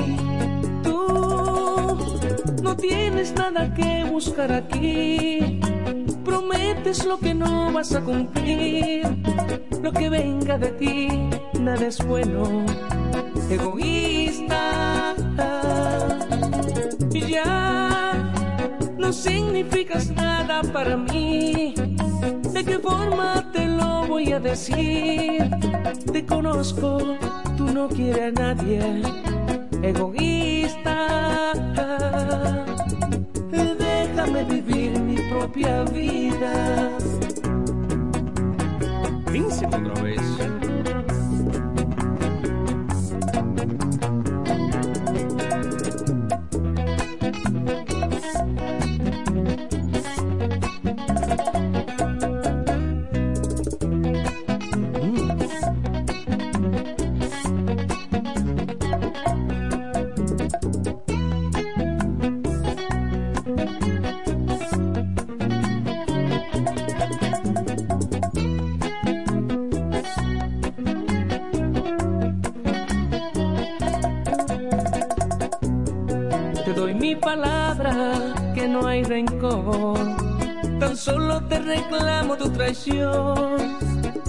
tú 0.84 1.98
no 2.64 2.76
tienes 2.78 3.34
nada 3.34 3.74
que 3.74 4.06
buscar 4.10 4.54
aquí 4.54 5.60
lo 7.06 7.20
que 7.20 7.34
no 7.34 7.72
vas 7.72 7.94
a 7.94 8.02
cumplir? 8.02 9.04
Lo 9.82 9.92
que 9.92 10.10
venga 10.10 10.58
de 10.58 10.72
ti, 10.72 11.08
nada 11.60 11.88
es 11.88 11.98
bueno, 12.06 12.66
egoísta. 13.50 15.16
Ya 17.28 18.14
no 18.98 19.12
significas 19.12 20.10
nada 20.12 20.62
para 20.72 20.96
mí. 20.96 21.74
¿De 22.54 22.64
qué 22.64 22.80
forma 22.80 23.52
te 23.52 23.66
lo 23.66 24.06
voy 24.08 24.32
a 24.32 24.40
decir? 24.40 25.50
Te 26.12 26.26
conozco, 26.26 27.18
tú 27.58 27.66
no 27.74 27.88
quieres 27.90 28.38
a 28.38 28.54
nadie, 28.54 29.02
egoísta. 29.82 31.54
Déjame 33.52 34.44
vivir 34.44 35.00
mi 35.00 35.18
propia 35.30 35.84
vida. 35.86 36.93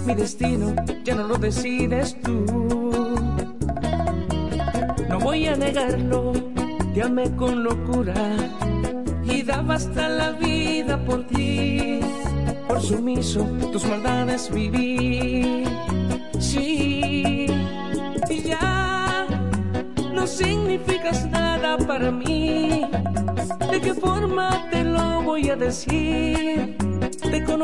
Mi 0.06 0.14
destino 0.16 0.74
ya 1.04 1.14
no 1.14 1.28
lo 1.28 1.36
decides 1.38 2.20
tú. 2.20 2.44
No 5.08 5.20
voy 5.20 5.46
a 5.46 5.54
negarlo, 5.54 6.32
te 6.92 7.36
con 7.36 7.62
locura 7.62 8.14
y 9.22 9.42
daba 9.44 9.74
hasta 9.74 10.08
la 10.08 10.32
vida 10.32 10.98
por 11.04 11.24
ti. 11.28 12.00
Por 12.66 12.82
sumiso 12.82 13.44
tus 13.70 13.84
maldades 13.86 14.50
viví. 14.50 15.64
Sí, 16.40 17.46
y 18.28 18.42
ya 18.42 19.26
no 20.12 20.26
significas 20.26 21.24
nada 21.30 21.78
para 21.78 22.10
mí. 22.10 22.82
¿De 23.70 23.80
qué 23.80 23.94
forma 23.94 24.68
te 24.72 24.82
lo 24.82 25.22
voy 25.22 25.50
a 25.50 25.56
decir? 25.56 26.43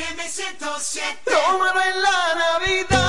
FM 0.00 0.28
107. 0.28 1.18
Lo 1.26 1.58
malo 1.58 1.80
en 1.82 2.02
la 2.02 2.34
Navidad. 2.34 2.99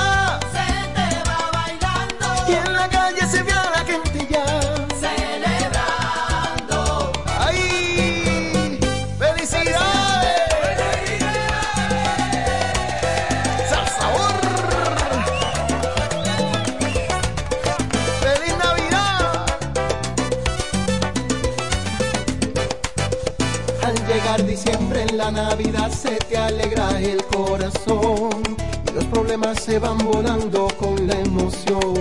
Se 26.02 26.16
te 26.16 26.36
alegra 26.36 26.98
el 26.98 27.24
corazón 27.26 28.42
y 28.88 28.92
los 28.92 29.04
problemas 29.04 29.62
se 29.62 29.78
van 29.78 29.98
volando 29.98 30.66
con 30.76 31.06
la 31.06 31.14
emoción. 31.14 31.94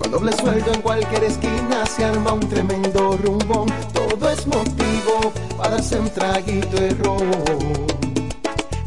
Con 0.00 0.10
doble 0.12 0.32
sueldo 0.32 0.72
en 0.72 0.80
cualquier 0.80 1.24
esquina 1.24 1.84
se 1.86 2.04
arma 2.04 2.32
un 2.32 2.48
tremendo 2.48 3.16
rumbón. 3.16 3.68
Todo 3.92 4.30
es 4.30 4.46
motivo 4.46 5.32
para 5.58 5.76
hacer 5.76 6.00
un 6.00 6.10
traguito 6.10 6.76
de. 6.76 6.94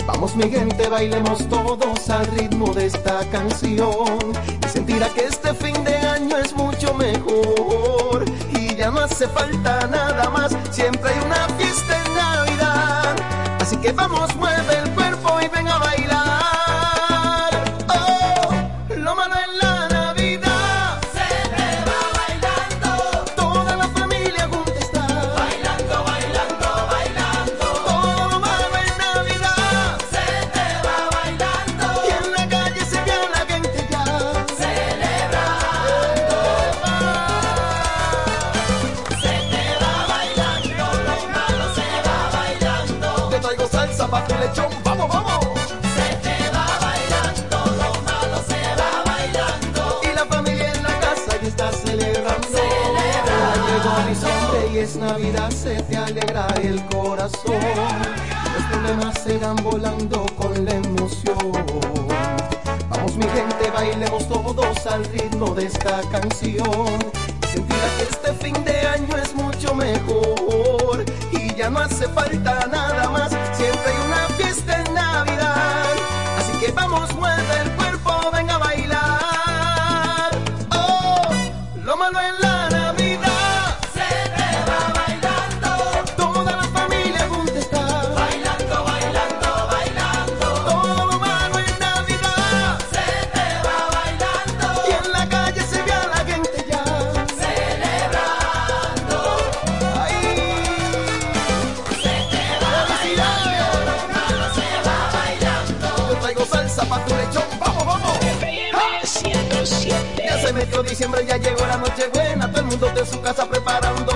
Vamos 0.07 0.35
mi 0.35 0.49
gente, 0.49 0.87
bailemos 0.87 1.47
todos 1.49 2.09
al 2.09 2.25
ritmo 2.27 2.73
de 2.73 2.85
esta 2.85 3.19
canción 3.31 4.19
y 4.65 4.69
sentirá 4.69 5.09
que 5.09 5.25
este 5.25 5.53
fin 5.53 5.83
de 5.83 5.97
año 5.97 6.37
es 6.37 6.55
mucho 6.55 6.93
mejor 6.93 8.23
y 8.57 8.75
ya 8.75 8.91
no 8.91 8.99
hace 8.99 9.27
falta 9.27 9.87
nada 9.87 10.29
más, 10.29 10.55
siempre 10.71 11.11
hay 11.11 11.25
una 11.25 11.47
fiesta 11.57 12.02
que 13.83 13.91
vamos, 13.91 14.33
mueve 14.37 14.82
Navidad, 55.03 55.49
se 55.51 55.81
te 55.83 55.97
alegra 55.97 56.47
el 56.61 56.81
corazón. 56.85 57.59
Los 58.53 58.63
problemas 58.71 59.21
se 59.21 59.37
volando 59.61 60.25
con 60.37 60.63
la 60.63 60.75
emoción. 60.75 61.51
Vamos 62.89 63.17
mi 63.17 63.25
gente, 63.25 63.69
bailemos 63.73 64.29
todos 64.29 64.87
al 64.87 65.03
ritmo 65.05 65.53
de 65.55 65.65
esta 65.65 66.01
canción. 66.09 66.99
Sentirá 67.51 67.87
que 67.97 68.03
este 68.03 68.33
fin 68.45 68.63
de 68.63 68.79
año 68.87 69.17
es 69.17 69.35
mucho 69.35 69.75
mejor. 69.75 71.03
Y 71.33 71.53
ya 71.53 71.69
no 71.69 71.79
hace 71.79 72.07
falta 72.07 72.65
nada 72.71 73.09
más, 73.09 73.29
siempre 73.57 73.91
hay 73.91 74.07
una 74.07 74.27
fiesta 74.37 74.83
en 74.83 74.93
Navidad. 74.93 75.83
Así 76.37 76.53
que 76.59 76.71
vamos, 76.71 77.13
mueve 77.15 77.72
diciembre, 110.93 111.25
ya 111.25 111.37
llegó 111.37 111.65
la 111.65 111.77
noche 111.77 112.07
buena 112.13 112.51
Todo 112.51 112.61
el 112.61 112.67
mundo 112.67 112.87
de 112.89 113.05
su 113.05 113.19
casa 113.19 113.49
preparando 113.49 114.12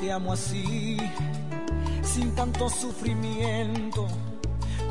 te 0.00 0.12
amo 0.12 0.32
así? 0.32 0.96
Sin 2.02 2.34
tanto 2.34 2.68
sufrimiento. 2.68 4.06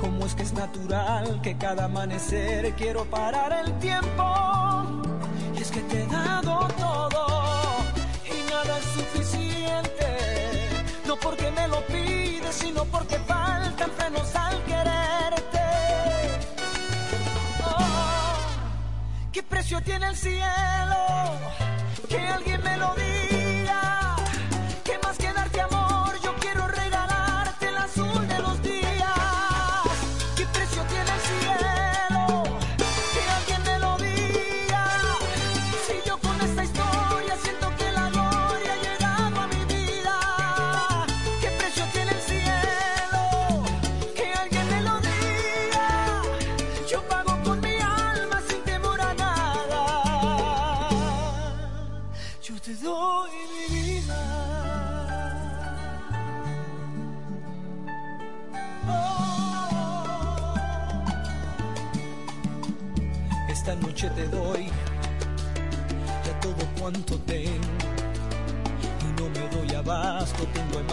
¿Cómo 0.02 0.26
es 0.26 0.36
que 0.36 0.44
es 0.44 0.54
natural 0.54 1.42
que 1.42 1.58
cada 1.58 1.86
amanecer 1.86 2.74
quiero 2.76 3.06
parar 3.06 3.52
el 3.66 3.74
tiempo? 3.80 4.24
Y 5.56 5.62
es 5.62 5.72
que 5.72 5.82
te 5.82 6.04
he 6.04 6.08
dado 6.08 6.68
todo 6.78 7.28
y 8.26 8.52
nada 8.52 8.78
es 8.78 8.86
suficiente. 8.86 10.08
No 11.08 11.16
porque 11.18 11.50
me 11.52 11.68
lo 11.68 11.82
pides, 11.88 12.56
sino 12.56 12.86
porque 12.86 13.18
faltan 13.20 13.90
frenos 13.92 14.36
al 14.36 14.64
quererte. 14.66 15.68
Oh, 17.66 18.36
¿Qué 19.32 19.42
precio 19.44 19.82
tiene 19.82 20.08
el 20.08 20.16
cielo? 20.16 21.04
Que 22.08 22.20
alguien 22.20 22.62
me 22.64 22.78
lo 22.78 22.94
diga. 22.96 23.27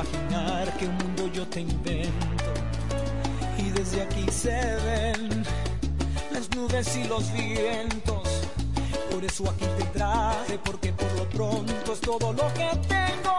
Imaginar 0.05 0.77
que 0.77 0.87
un 0.87 0.97
mundo 0.99 1.27
yo 1.33 1.47
te 1.47 1.61
invento 1.61 2.53
y 3.59 3.71
desde 3.71 4.03
aquí 4.03 4.27
se 4.31 4.51
ven 4.87 5.45
las 6.33 6.51
nubes 6.57 6.97
y 6.97 7.05
los 7.05 7.33
vientos. 7.33 8.29
Por 9.11 9.25
eso 9.25 9.49
aquí 9.49 9.67
te 9.79 9.85
traje, 9.99 10.59
porque 10.65 10.93
por 10.93 11.13
lo 11.17 11.29
pronto 11.31 11.93
es 11.93 12.01
todo 12.01 12.33
lo 12.33 12.53
que 12.55 12.69
tengo. 12.89 13.39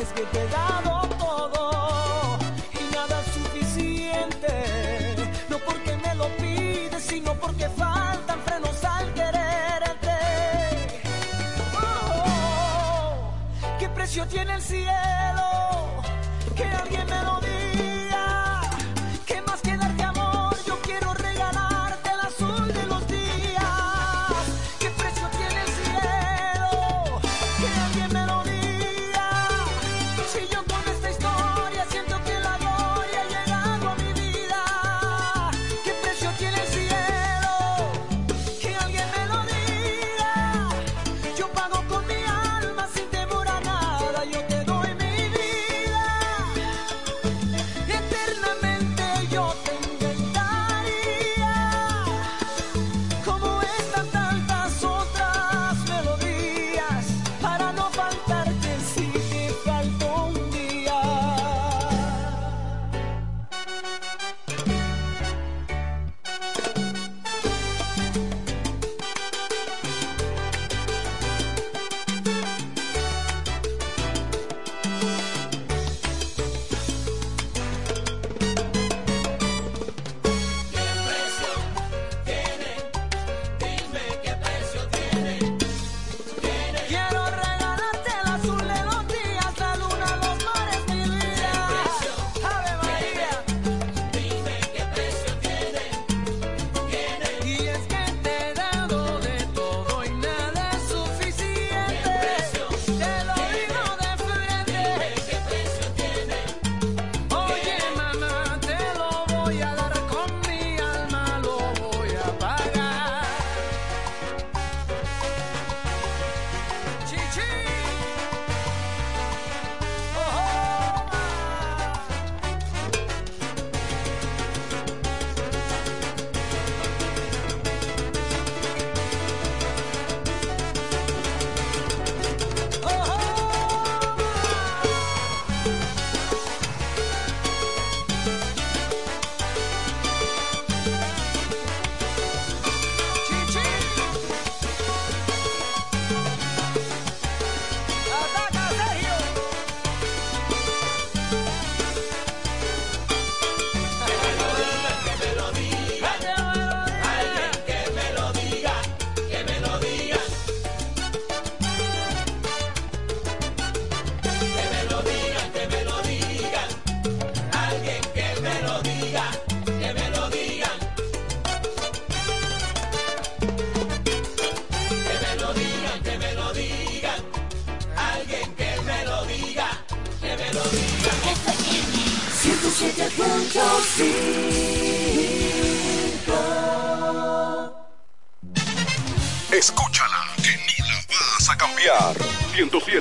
Es 0.00 0.08
que 0.14 0.22
te 0.22 0.40
he 0.42 0.48
dado 0.48 1.08
todo 1.18 2.38
y 2.78 2.94
nada 2.94 3.20
es 3.20 3.32
suficiente. 3.32 4.54
No 5.48 5.58
porque 5.58 5.96
me 5.96 6.14
lo 6.14 6.28
pides, 6.36 7.02
sino 7.02 7.34
porque 7.34 7.68
faltan 7.70 8.11
precio 14.12 14.26
tiene 14.26 14.54
el 14.54 14.60
cielo? 14.60 16.02
Que 16.54 16.64
alguien 16.64 17.11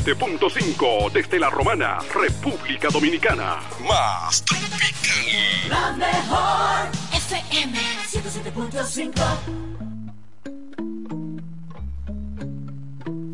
107.5 0.04 1.12
desde 1.12 1.38
la 1.38 1.52
Romana, 1.52 2.00
República 2.12 2.88
Dominicana. 2.92 3.60
Más 3.88 4.44
tropical. 4.44 5.70
La 5.70 5.92
mejor 5.92 6.90
FM 7.14 7.78
107.5. 8.10 9.14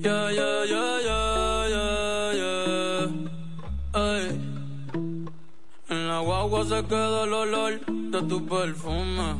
Yeah, 0.01 0.31
yeah, 0.31 0.65
yeah, 0.65 0.99
yeah, 1.05 1.67
yeah, 1.69 2.33
yeah. 2.33 3.07
Ay. 3.93 4.41
En 5.89 6.07
la 6.09 6.19
guagua 6.19 6.65
se 6.65 6.83
queda 6.85 7.23
el 7.23 7.33
olor 7.33 7.79
de 7.85 8.21
tu 8.23 8.45
perfume. 8.45 9.35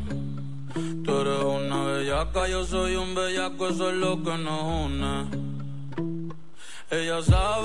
Tú 1.03 1.19
eres 1.19 1.43
una 1.43 1.83
bellaca, 1.83 2.47
yo 2.47 2.65
soy 2.65 2.95
un 2.95 3.13
bellaco, 3.13 3.67
eso 3.67 3.89
es 3.89 3.95
lo 3.97 4.23
que 4.23 4.37
nos 4.37 4.63
une. 4.63 5.36
los 7.17 7.56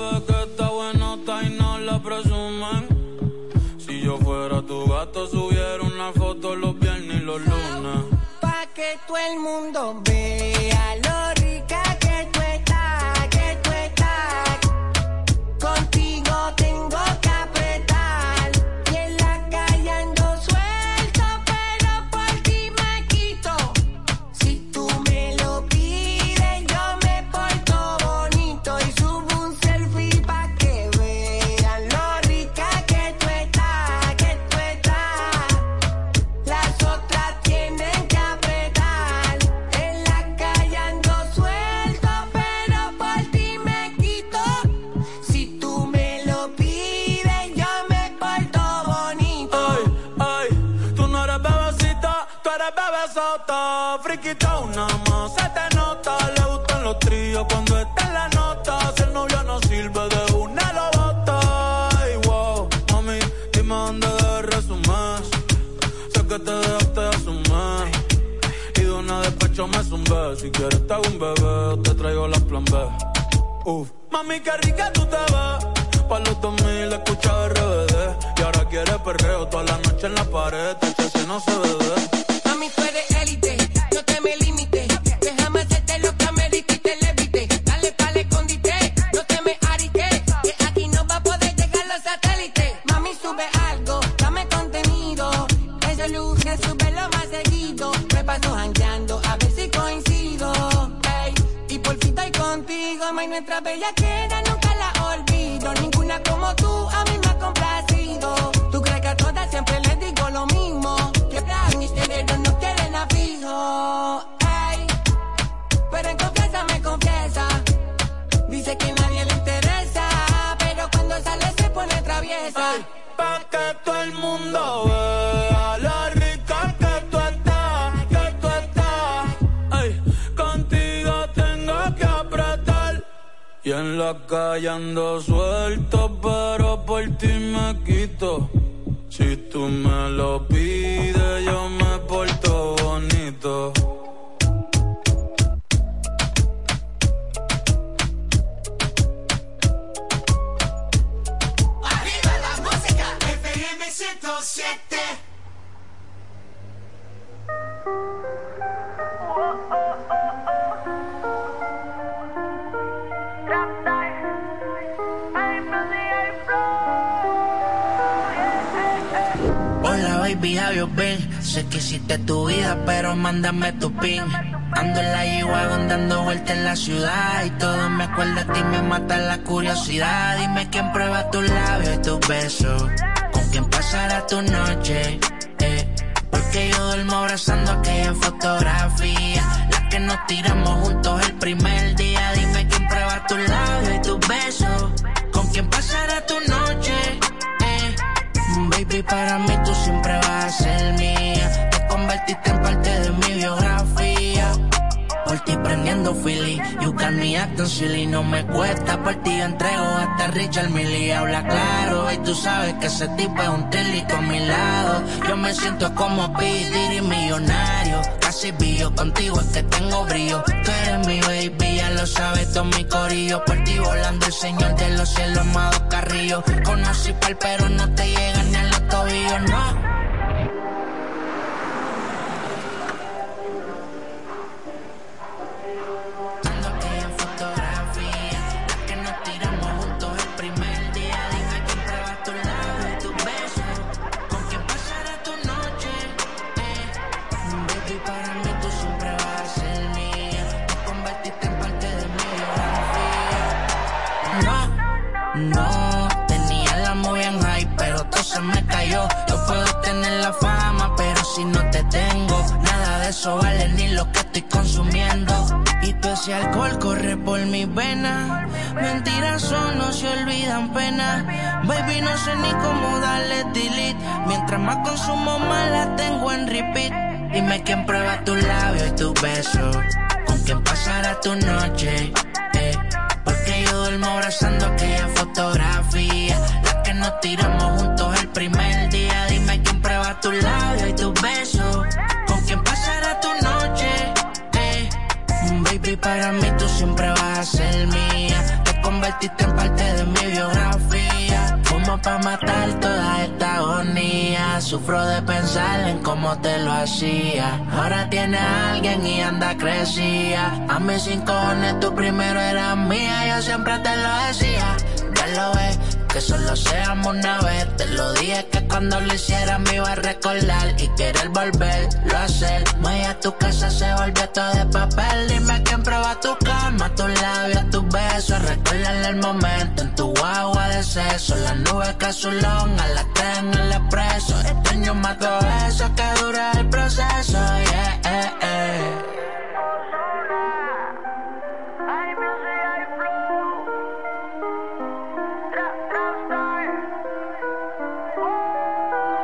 back 321.51 321.72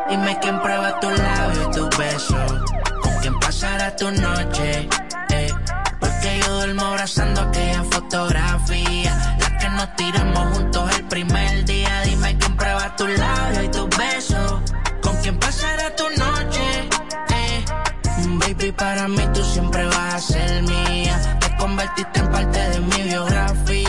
Dime 0.09 0.39
quién 0.41 0.59
prueba 0.59 0.99
tu 0.99 1.09
labio 1.09 1.69
y 1.69 1.71
tu 1.71 1.97
beso. 1.97 2.35
Con 3.03 3.13
quién 3.21 3.39
pasará 3.39 3.95
tu 3.95 4.09
noche. 4.09 4.89
Eh, 5.29 5.53
porque 5.99 6.39
yo 6.39 6.53
duermo 6.55 6.85
abrazando 6.85 7.41
aquella 7.41 7.83
fotografía. 7.83 9.37
La 9.39 9.57
que 9.57 9.69
nos 9.69 9.95
tiramos 9.95 10.57
juntos 10.57 10.97
el 10.97 11.05
primer 11.05 11.65
día. 11.65 12.01
Dime 12.05 12.35
quién 12.37 12.57
prueba 12.57 12.95
tu 12.95 13.05
labio 13.05 13.63
y 13.63 13.69
tu 13.69 13.87
beso. 13.87 14.63
Con 15.01 15.15
quién 15.21 15.37
pasará 15.37 15.95
tu 15.95 16.09
noche. 16.09 16.89
Eh, 17.29 17.65
baby, 18.39 18.71
para 18.71 19.07
mí 19.07 19.21
tú 19.33 19.43
siempre 19.43 19.85
vas 19.85 20.15
a 20.15 20.19
ser 20.19 20.63
mía. 20.63 21.37
Te 21.39 21.55
convertiste 21.57 22.19
en 22.19 22.31
parte 22.31 22.59
de 22.59 22.79
mi 22.79 23.03
biografía 23.03 23.88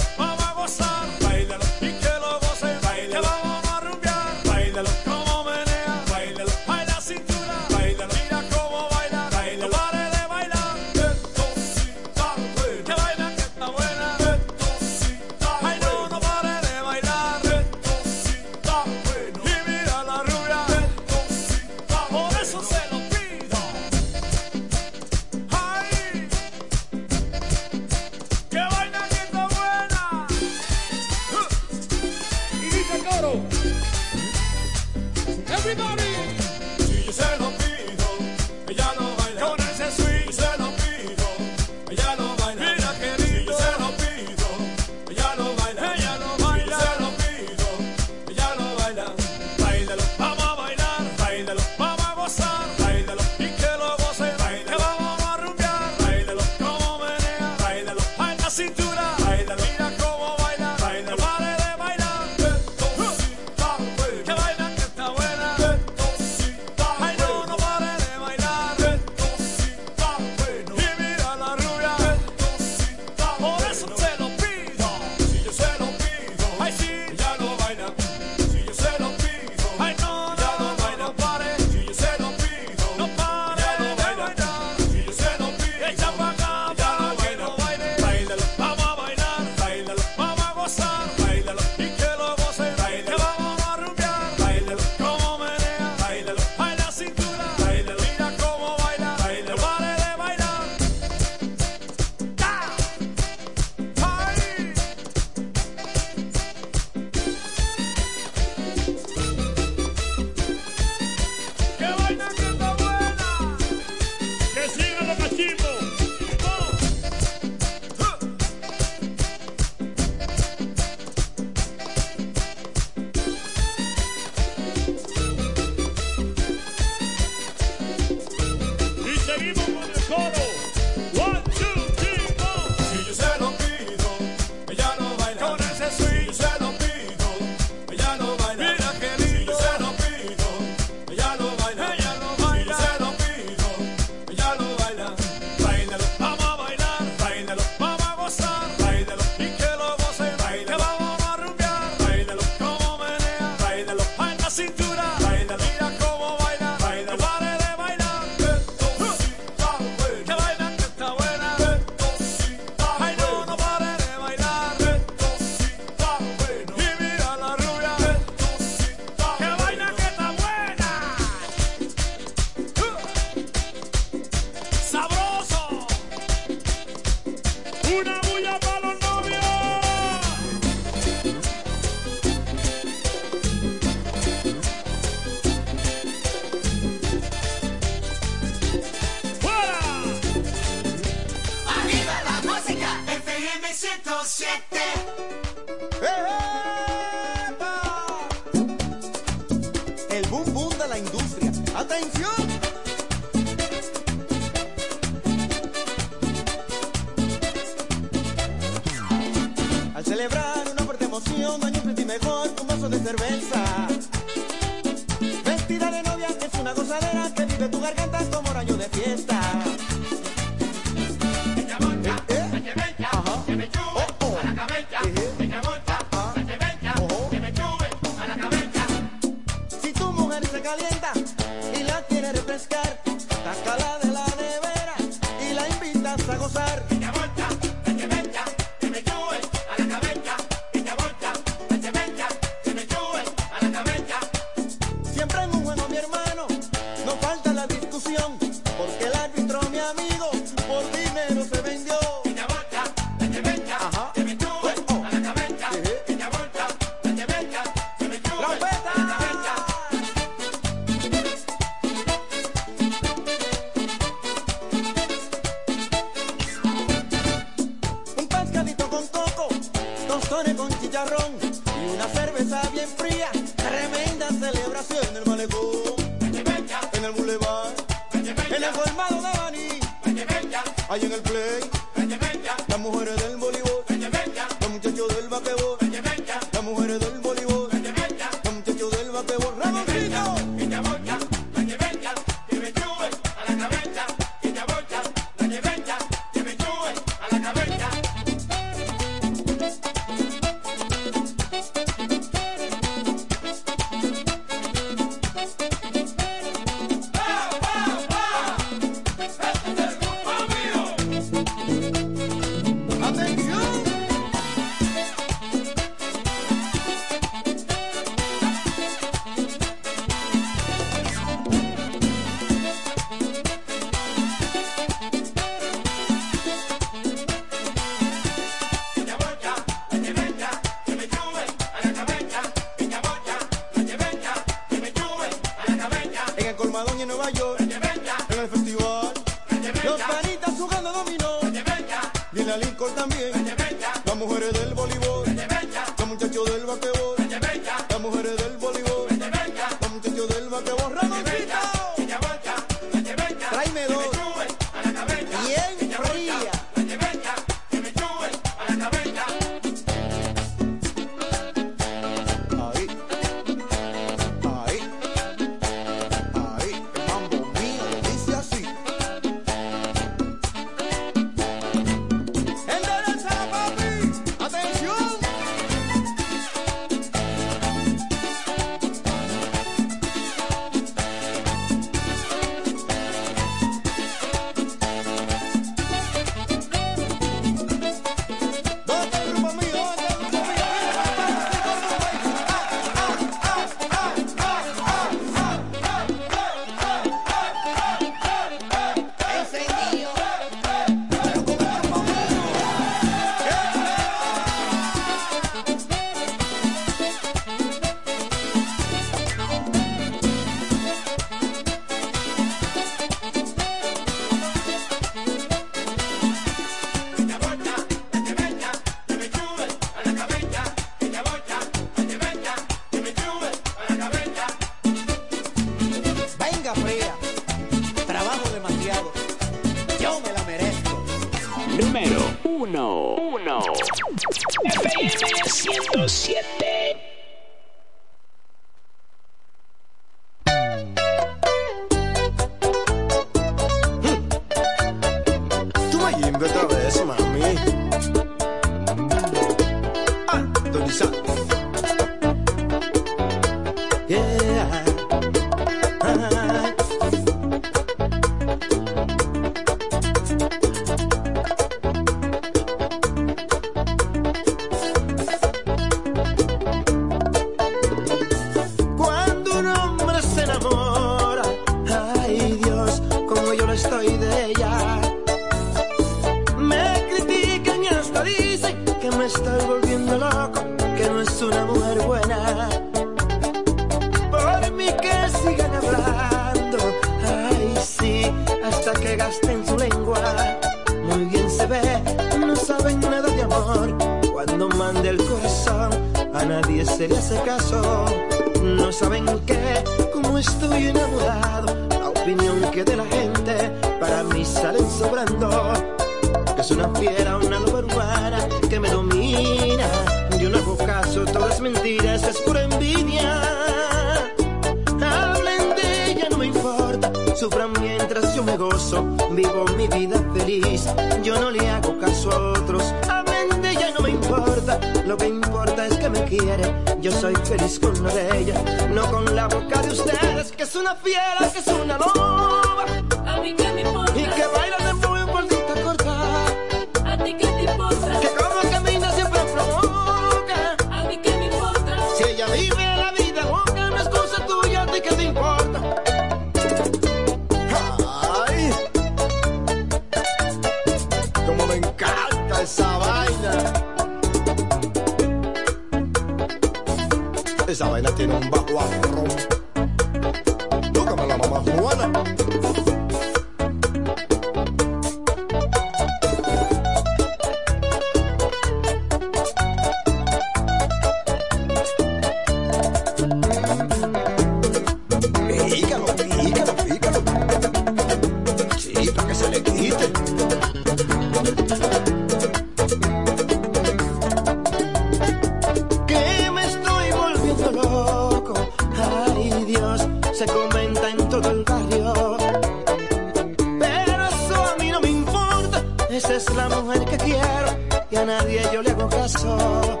mujer 596.82 597.04
que 597.04 597.16
quiero 597.18 597.68
y 598.10 598.16
a 598.16 598.24
nadie 598.24 598.62
yo 598.72 598.82
le 598.82 598.90
hago 598.90 599.08
caso. 599.08 600.00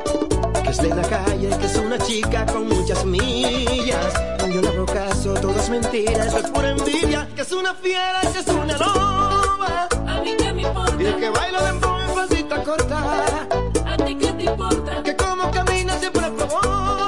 Que 0.62 0.70
es 0.70 0.78
de 0.78 0.88
la 0.88 1.02
calle, 1.02 1.48
que 1.58 1.66
es 1.66 1.76
una 1.76 1.98
chica 1.98 2.46
con 2.46 2.68
muchas 2.68 3.04
millas. 3.04 4.12
Y 4.46 4.52
yo 4.52 4.60
le 4.60 4.68
hago 4.68 4.86
caso, 4.86 5.34
todo 5.34 5.58
es 5.58 5.68
mentira, 5.70 6.24
eso 6.24 6.38
es 6.38 6.50
pura 6.50 6.70
envidia. 6.70 7.28
Que 7.34 7.42
es 7.42 7.52
una 7.52 7.74
fiera, 7.74 8.20
que 8.32 8.38
es 8.38 8.48
una 8.48 8.78
loba. 8.78 9.88
A 10.06 10.20
mí 10.22 10.36
que 10.36 10.52
me 10.52 10.62
importa. 10.62 11.02
Y 11.02 11.06
el 11.06 11.16
que 11.16 11.30
baila 11.30 11.62
de 11.62 11.68
en 11.70 11.80
pasita 11.80 12.62
corta. 12.62 13.46
A 13.86 13.96
ti 13.96 14.14
que 14.14 14.32
te 14.32 14.44
importa. 14.44 15.02
Que 15.02 15.16
como 15.16 15.50
camina 15.50 15.98
siempre 15.98 16.24
a 16.26 16.30
favor. 16.30 17.07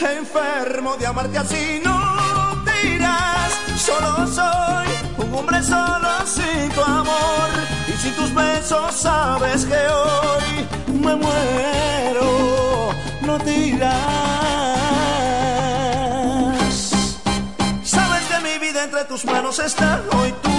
Enfermo 0.00 0.96
de 0.96 1.06
amarte 1.06 1.38
así. 1.38 1.80
No 1.84 2.62
te 2.64 2.98
solo 3.78 4.26
soy 4.26 4.88
un 5.18 5.34
hombre 5.34 5.62
solo 5.62 6.08
sin 6.26 6.70
tu 6.70 6.82
amor 6.82 7.48
y 7.88 7.92
sin 7.98 8.14
tus 8.14 8.34
besos 8.34 8.94
sabes 8.94 9.64
que 9.64 9.76
hoy 9.76 10.66
me 11.00 11.16
muero. 11.16 12.90
No 13.22 13.38
te. 13.38 13.54
Sabes 17.84 18.22
que 18.28 18.40
mi 18.42 18.58
vida 18.58 18.84
entre 18.84 19.04
tus 19.04 19.24
manos 19.24 19.58
está, 19.58 20.02
hoy 20.12 20.34
tú 20.42 20.50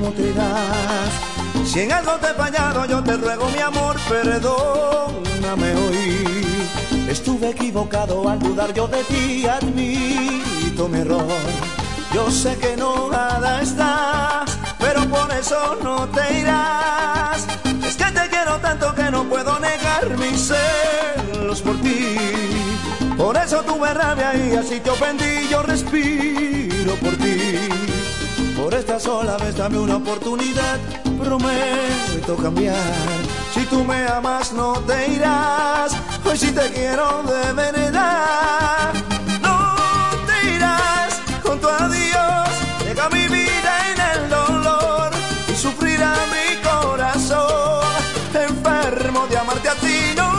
no 0.00 0.10
te. 0.12 1.33
Si 1.74 1.80
en 1.80 1.90
algo 1.90 2.12
te 2.20 2.28
he 2.28 2.34
fallado, 2.34 2.84
yo 2.86 3.02
te 3.02 3.16
ruego 3.16 3.48
mi 3.48 3.58
amor, 3.58 3.96
perdóname 4.08 5.74
hoy. 5.74 6.56
Estuve 7.08 7.50
equivocado 7.50 8.28
al 8.28 8.38
dudar 8.38 8.72
yo 8.72 8.86
de 8.86 9.02
ti, 9.02 9.44
admito 9.44 10.88
mi 10.88 11.00
error. 11.00 11.26
Yo 12.14 12.30
sé 12.30 12.56
que 12.58 12.76
no 12.76 13.10
nada 13.10 13.60
está, 13.60 14.44
pero 14.78 15.04
por 15.08 15.28
eso 15.32 15.76
no 15.82 16.06
te 16.10 16.38
irás. 16.38 17.44
Es 17.84 17.96
que 17.96 18.04
te 18.04 18.28
quiero 18.28 18.56
tanto 18.60 18.94
que 18.94 19.10
no 19.10 19.24
puedo 19.24 19.58
negar 19.58 20.16
mis 20.16 20.52
celos 20.52 21.60
por 21.60 21.76
ti. 21.80 22.16
Por 23.16 23.36
eso 23.36 23.64
tuve 23.64 23.92
rabia 23.92 24.32
y 24.36 24.54
así 24.54 24.78
te 24.78 24.90
ofendí, 24.90 25.48
yo 25.50 25.60
respiro 25.64 26.94
por 27.02 27.16
ti. 27.16 27.83
Por 28.64 28.72
esta 28.72 28.98
sola 28.98 29.36
vez 29.36 29.54
dame 29.58 29.78
una 29.78 29.96
oportunidad, 29.96 30.78
prometo 31.22 32.34
cambiar. 32.42 32.94
Si 33.52 33.60
tú 33.66 33.84
me 33.84 34.06
amas 34.08 34.54
no 34.54 34.80
te 34.86 35.06
irás, 35.12 35.92
hoy 36.24 36.38
sí 36.38 36.50
te 36.50 36.70
quiero 36.70 37.22
de 37.24 37.52
verdad. 37.52 38.94
No 39.42 39.76
te 40.26 40.54
irás 40.54 41.20
con 41.42 41.60
tu 41.60 41.68
adiós, 41.68 42.48
deja 42.88 43.10
mi 43.10 43.28
vida 43.28 43.72
en 43.92 44.00
el 44.22 44.30
dolor 44.30 45.10
y 45.52 45.54
sufrirá 45.54 46.14
mi 46.32 46.56
corazón, 46.62 47.84
enfermo 48.32 49.26
de 49.26 49.36
amarte 49.36 49.68
a 49.68 49.74
ti. 49.74 50.14
No 50.16 50.30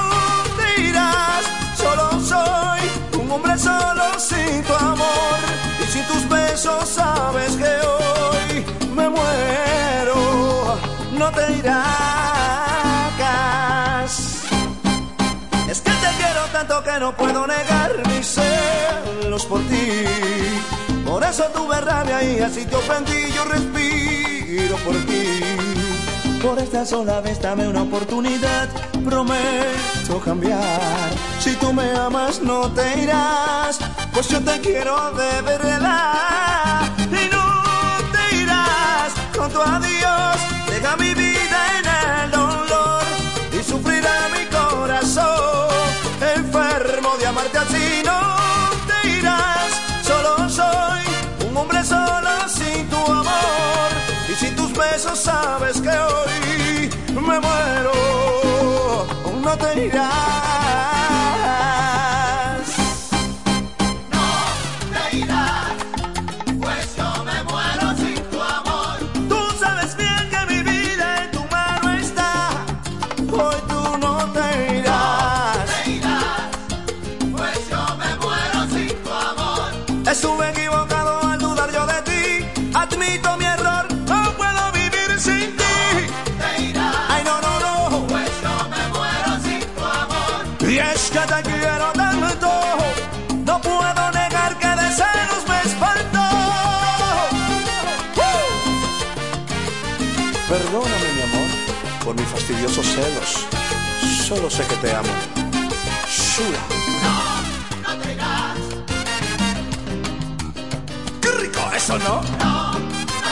te 0.57 0.81
irás, 0.81 1.45
solo 1.77 2.19
soy 2.19 3.21
un 3.21 3.31
hombre 3.31 3.55
solo 3.55 4.19
sin 4.19 4.63
tu 4.63 4.73
amor 4.73 5.37
y 5.79 5.91
sin 5.91 6.03
tus 6.07 6.27
besos 6.27 6.97
No 11.25 11.31
te 11.31 11.53
irás. 11.53 11.81
Es 15.67 15.81
que 15.81 15.89
te 15.89 16.09
quiero 16.19 16.41
tanto 16.53 16.83
que 16.83 16.99
no 16.99 17.17
puedo 17.17 17.47
negar 17.47 17.91
mis 18.09 18.27
celos 18.27 19.45
por 19.47 19.59
ti. 19.61 20.03
Por 21.03 21.23
eso 21.23 21.45
tuve 21.45 21.81
rabia 21.81 22.21
y 22.23 22.41
así 22.41 22.65
te 22.65 22.75
ofendí, 22.75 23.31
yo 23.33 23.43
respiro 23.45 24.77
por 24.85 24.95
ti. 25.07 25.39
Por 26.43 26.59
esta 26.59 26.85
sola 26.85 27.21
vez 27.21 27.41
dame 27.41 27.67
una 27.67 27.81
oportunidad, 27.81 28.69
prometo 29.03 30.19
cambiar. 30.23 31.09
Si 31.39 31.55
tú 31.55 31.73
me 31.73 31.89
amas 31.93 32.39
no 32.43 32.71
te 32.71 33.01
irás, 33.01 33.79
pues 34.13 34.27
yo 34.27 34.39
te 34.41 34.61
quiero 34.61 35.11
de 35.13 35.41
verdad. 35.41 36.81
Y 36.99 37.29
no 37.33 37.45
te 38.13 38.35
irás 38.35 39.11
con 39.35 39.51
tu 39.51 39.59
adiós, 39.59 40.37
deja 40.75 40.97
mi 40.97 41.13
vida 41.13 41.59
en 41.79 41.85
el 42.23 42.31
dolor 42.31 43.03
y 43.57 43.63
sufrirá 43.63 44.29
mi 44.35 44.45
corazón, 44.57 45.69
enfermo 46.35 47.15
de 47.19 47.27
amarte 47.27 47.57
así. 47.57 48.03
No 48.03 48.19
te 48.89 49.09
irás, 49.17 49.71
solo 50.03 50.49
soy 50.49 51.03
un 51.47 51.55
hombre 51.57 51.83
solo 51.83 52.31
sin 52.47 52.89
tu 52.89 52.97
amor 52.97 53.89
y 54.29 54.33
sin 54.35 54.55
tus 54.55 54.71
besos 54.73 55.17
sabes 55.19 55.79
que 55.81 55.89
hoy 55.89 56.89
me 57.13 57.39
muero. 57.39 57.93
No 59.43 59.57
te 59.57 59.85
irás. 59.85 60.64
Fastidiosos 102.55 102.85
celos. 102.85 103.47
Solo 104.27 104.49
sé 104.49 104.63
que 104.67 104.75
te 104.75 104.95
amo. 104.95 105.09
Shura. 106.07 106.59
No 107.83 107.97
te 108.01 108.13
irás, 108.13 108.57
¡Qué 111.21 111.29
rico 111.31 111.59
eso, 111.75 111.97
no! 111.99 112.21
no 112.21 112.77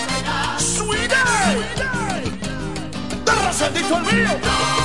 te 0.07 0.19
irás, 0.19 0.61
¡Sweetie! 0.61 1.15
¡Te 3.25 3.31
resentito 3.31 3.97
el 3.97 4.03
mío! 4.03 4.39
no 4.43 4.82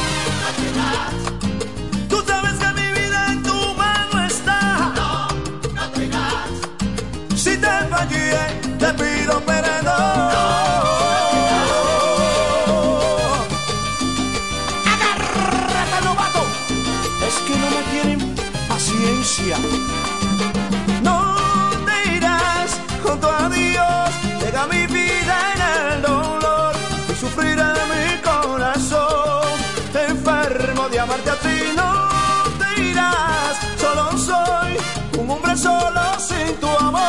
Solo 35.60 36.20
soy 36.20 36.56
un 36.62 36.68
hombre 36.68 37.02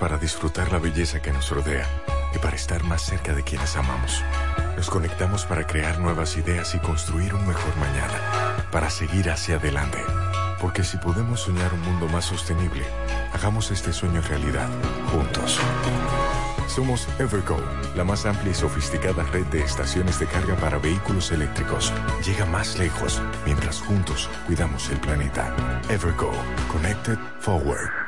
para 0.00 0.18
disfrutar 0.18 0.72
la 0.72 0.78
belleza 0.80 1.22
que 1.22 1.30
nos 1.32 1.50
rodea 1.50 1.86
y 2.34 2.38
para 2.38 2.56
estar 2.56 2.82
más 2.82 3.02
cerca 3.02 3.32
de 3.32 3.44
quienes 3.44 3.76
amamos. 3.76 4.24
Nos 4.78 4.90
conectamos 4.90 5.44
para 5.44 5.66
crear 5.66 5.98
nuevas 5.98 6.36
ideas 6.36 6.72
y 6.76 6.78
construir 6.78 7.34
un 7.34 7.44
mejor 7.48 7.76
mañana, 7.78 8.64
para 8.70 8.88
seguir 8.90 9.28
hacia 9.28 9.56
adelante. 9.56 9.98
Porque 10.60 10.84
si 10.84 10.96
podemos 10.98 11.40
soñar 11.40 11.74
un 11.74 11.80
mundo 11.80 12.06
más 12.06 12.26
sostenible, 12.26 12.84
hagamos 13.32 13.72
este 13.72 13.92
sueño 13.92 14.20
realidad, 14.20 14.68
juntos. 15.10 15.58
Somos 16.68 17.08
Evergo, 17.18 17.58
la 17.96 18.04
más 18.04 18.24
amplia 18.24 18.52
y 18.52 18.54
sofisticada 18.54 19.24
red 19.24 19.46
de 19.46 19.62
estaciones 19.62 20.20
de 20.20 20.26
carga 20.26 20.54
para 20.54 20.78
vehículos 20.78 21.32
eléctricos. 21.32 21.92
Llega 22.24 22.46
más 22.46 22.78
lejos 22.78 23.20
mientras 23.44 23.80
juntos 23.80 24.30
cuidamos 24.46 24.88
el 24.90 25.00
planeta. 25.00 25.56
Evergo, 25.88 26.30
Connected 26.70 27.18
Forward. 27.40 28.07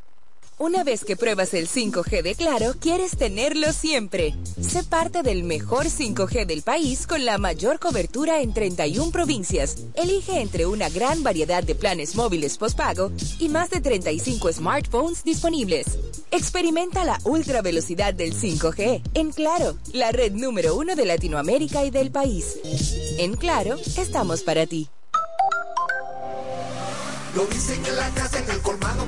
Una 0.61 0.83
vez 0.83 1.03
que 1.03 1.15
pruebas 1.15 1.55
el 1.55 1.67
5G 1.67 2.21
de 2.21 2.35
Claro, 2.35 2.75
quieres 2.79 3.17
tenerlo 3.17 3.73
siempre. 3.73 4.35
Sé 4.61 4.83
parte 4.83 5.23
del 5.23 5.43
mejor 5.43 5.87
5G 5.87 6.45
del 6.45 6.61
país 6.61 7.07
con 7.07 7.25
la 7.25 7.39
mayor 7.39 7.79
cobertura 7.79 8.41
en 8.41 8.53
31 8.53 9.09
provincias. 9.11 9.77
Elige 9.95 10.39
entre 10.39 10.67
una 10.67 10.87
gran 10.89 11.23
variedad 11.23 11.63
de 11.63 11.73
planes 11.73 12.13
móviles 12.13 12.59
postpago 12.59 13.11
y 13.39 13.49
más 13.49 13.71
de 13.71 13.81
35 13.81 14.53
smartphones 14.53 15.23
disponibles. 15.23 15.97
Experimenta 16.29 17.05
la 17.05 17.19
ultra 17.23 17.63
velocidad 17.63 18.13
del 18.13 18.35
5G 18.35 19.01
en 19.15 19.31
Claro, 19.31 19.77
la 19.93 20.11
red 20.11 20.31
número 20.31 20.75
uno 20.75 20.95
de 20.95 21.05
Latinoamérica 21.05 21.85
y 21.85 21.89
del 21.89 22.11
país. 22.11 22.59
En 23.17 23.35
Claro, 23.35 23.77
estamos 23.97 24.43
para 24.43 24.67
ti. 24.67 24.87
Lo 27.35 27.47
la 27.95 28.09
casa, 28.09 28.37
en 28.37 28.49
el 28.51 28.61
colmado. 28.61 29.07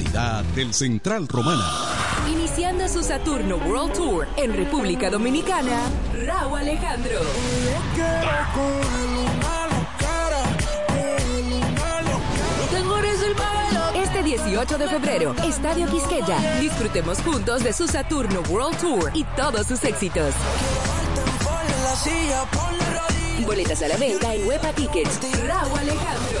Del 0.00 0.72
Central 0.72 1.28
Romana. 1.28 1.62
Iniciando 2.32 2.88
su 2.88 3.02
Saturno 3.02 3.56
World 3.56 3.92
Tour 3.92 4.26
en 4.38 4.54
República 4.54 5.10
Dominicana, 5.10 5.90
Raúl 6.24 6.58
Alejandro. 6.58 7.20
Este 13.94 14.22
18 14.22 14.78
de 14.78 14.88
febrero, 14.88 15.34
Estadio 15.44 15.86
Quisqueya. 15.86 16.58
Disfrutemos 16.60 17.18
juntos 17.20 17.62
de 17.62 17.74
su 17.74 17.86
Saturno 17.86 18.40
World 18.48 18.78
Tour 18.78 19.10
y 19.12 19.24
todos 19.36 19.66
sus 19.66 19.84
éxitos. 19.84 20.32
Boletas 23.44 23.82
a 23.82 23.88
la 23.88 23.98
venta 23.98 24.34
en 24.34 24.48
Huepa 24.48 24.72
Tickets. 24.72 25.20
Raúl 25.46 25.78
Alejandro. 25.78 26.40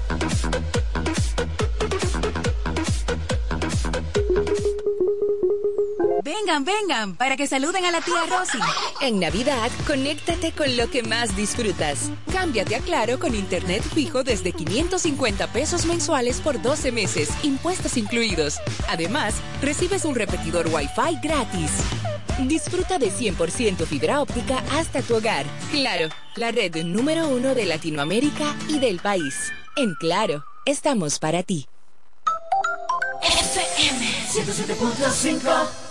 Vengan, 6.23 6.63
vengan, 6.63 7.15
para 7.15 7.35
que 7.35 7.47
saluden 7.47 7.83
a 7.85 7.91
la 7.91 7.99
tía 7.99 8.23
Rosy. 8.29 8.59
En 9.01 9.19
Navidad, 9.19 9.71
conéctate 9.87 10.51
con 10.51 10.77
lo 10.77 10.89
que 10.89 11.01
más 11.01 11.35
disfrutas. 11.35 12.11
Cámbiate 12.31 12.75
a 12.75 12.79
Claro 12.79 13.17
con 13.17 13.33
internet 13.33 13.81
fijo 13.81 14.23
desde 14.23 14.51
550 14.51 15.47
pesos 15.47 15.85
mensuales 15.87 16.39
por 16.39 16.61
12 16.61 16.91
meses, 16.91 17.29
impuestos 17.41 17.97
incluidos. 17.97 18.59
Además, 18.87 19.35
recibes 19.61 20.05
un 20.05 20.13
repetidor 20.13 20.67
Wi-Fi 20.67 21.17
gratis. 21.23 21.71
Disfruta 22.47 22.99
de 22.99 23.11
100% 23.11 23.85
fibra 23.87 24.21
óptica 24.21 24.63
hasta 24.73 25.01
tu 25.01 25.15
hogar. 25.15 25.45
Claro, 25.71 26.09
la 26.35 26.51
red 26.51 26.75
número 26.83 27.27
uno 27.29 27.55
de 27.55 27.65
Latinoamérica 27.65 28.55
y 28.67 28.79
del 28.79 28.99
país. 28.99 29.51
En 29.75 29.95
Claro, 29.95 30.43
estamos 30.65 31.17
para 31.17 31.41
ti. 31.41 31.67
FM 33.23 34.05
107.5 34.27 35.90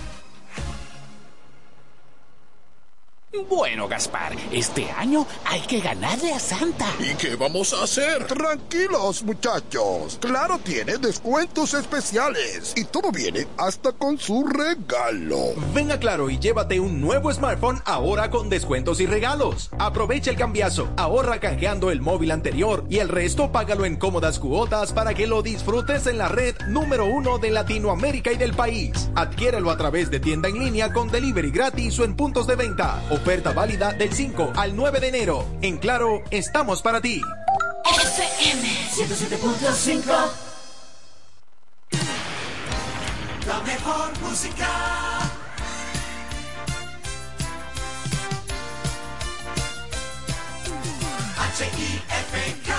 Bueno, 3.49 3.87
Gaspar, 3.87 4.33
este 4.51 4.91
año 4.91 5.25
hay 5.45 5.61
que 5.61 5.79
ganarle 5.79 6.33
a 6.33 6.39
Santa. 6.39 6.87
¿Y 6.99 7.15
qué 7.15 7.35
vamos 7.35 7.73
a 7.73 7.83
hacer? 7.83 8.27
Tranquilos, 8.27 9.23
muchachos. 9.23 10.17
Claro 10.19 10.59
tiene 10.61 10.97
descuentos 10.97 11.73
especiales 11.73 12.73
y 12.75 12.83
todo 12.83 13.09
viene 13.09 13.47
hasta 13.57 13.93
con 13.93 14.17
su 14.17 14.45
regalo. 14.45 15.53
Ven 15.73 15.93
a 15.93 15.99
Claro 15.99 16.29
y 16.29 16.39
llévate 16.39 16.81
un 16.81 16.99
nuevo 16.99 17.31
smartphone 17.31 17.81
ahora 17.85 18.29
con 18.29 18.49
descuentos 18.49 18.99
y 18.99 19.05
regalos. 19.05 19.69
Aprovecha 19.79 20.29
el 20.29 20.35
cambiazo, 20.35 20.89
ahorra 20.97 21.39
canjeando 21.39 21.89
el 21.89 22.01
móvil 22.01 22.31
anterior 22.31 22.83
y 22.89 22.97
el 22.97 23.07
resto 23.07 23.53
págalo 23.53 23.85
en 23.85 23.95
cómodas 23.95 24.39
cuotas 24.39 24.91
para 24.91 25.13
que 25.13 25.27
lo 25.27 25.41
disfrutes 25.41 26.05
en 26.07 26.17
la 26.17 26.27
red 26.27 26.55
número 26.67 27.05
uno 27.05 27.37
de 27.37 27.51
Latinoamérica 27.51 28.33
y 28.33 28.37
del 28.37 28.53
país. 28.53 29.09
Adquiérelo 29.15 29.71
a 29.71 29.77
través 29.77 30.11
de 30.11 30.19
tienda 30.19 30.49
en 30.49 30.59
línea 30.59 30.91
con 30.91 31.09
delivery 31.09 31.51
gratis 31.51 31.97
o 31.99 32.03
en 32.03 32.17
puntos 32.17 32.45
de 32.45 32.55
venta. 32.57 33.01
Oferta 33.21 33.51
válida 33.53 33.93
del 33.93 34.11
5 34.11 34.53
al 34.55 34.75
9 34.75 34.99
de 34.99 35.07
enero. 35.09 35.45
En 35.61 35.77
Claro, 35.77 36.23
estamos 36.31 36.81
para 36.81 36.99
ti. 37.01 37.21
FM 37.85 38.67
107.5 38.89 40.11
La 43.45 43.59
mejor 43.59 44.19
música 44.21 44.67
H-I-F-K 51.37 52.73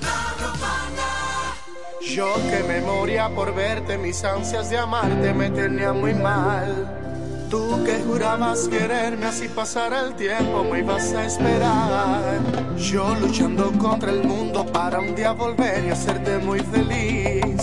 La 0.00 0.46
Romana 0.46 1.54
Yo 2.00 2.34
que 2.50 2.62
me 2.66 2.80
moría 2.80 3.28
por 3.28 3.54
verte, 3.54 3.98
mis 3.98 4.24
ansias 4.24 4.70
de 4.70 4.78
amarte 4.78 5.34
me 5.34 5.50
tenían 5.50 6.00
muy 6.00 6.14
mal. 6.14 7.07
Tú 7.50 7.82
que 7.84 8.02
jurabas 8.02 8.68
quererme 8.68 9.26
así 9.26 9.48
pasar 9.48 9.92
el 9.94 10.14
tiempo, 10.14 10.64
me 10.64 10.80
ibas 10.80 11.14
a 11.14 11.24
esperar. 11.24 12.40
Yo 12.76 13.14
luchando 13.14 13.72
contra 13.78 14.10
el 14.10 14.22
mundo 14.22 14.66
para 14.66 15.00
un 15.00 15.14
día 15.14 15.32
volver 15.32 15.86
y 15.86 15.90
hacerte 15.90 16.38
muy 16.38 16.60
feliz. 16.60 17.62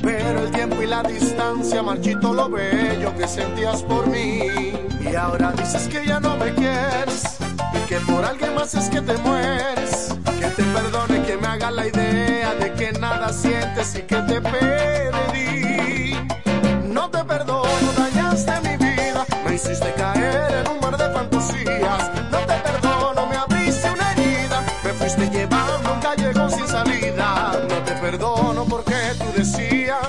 Pero 0.00 0.40
el 0.40 0.50
tiempo 0.52 0.80
y 0.80 0.86
la 0.86 1.02
distancia 1.02 1.82
marchito 1.82 2.32
lo 2.32 2.48
bello 2.48 3.16
que 3.16 3.26
sentías 3.26 3.82
por 3.82 4.06
mí. 4.06 4.72
Y 5.00 5.14
ahora 5.16 5.52
dices 5.52 5.88
que 5.88 6.06
ya 6.06 6.20
no 6.20 6.36
me 6.36 6.54
quieres 6.54 7.38
y 7.74 7.88
que 7.88 7.96
por 8.00 8.24
alguien 8.24 8.54
más 8.54 8.74
es 8.74 8.88
que 8.88 9.00
te 9.00 9.16
mueres. 9.18 10.14
Que 10.38 10.46
te 10.50 10.62
perdone, 10.62 11.22
que 11.22 11.36
me 11.36 11.46
haga 11.48 11.72
la 11.72 11.88
idea 11.88 12.54
de 12.54 12.72
que 12.74 12.92
nada 12.92 13.32
sientes 13.32 13.96
y 13.96 14.02
que 14.02 14.16
te 14.16 14.40
perdí. 14.40 14.95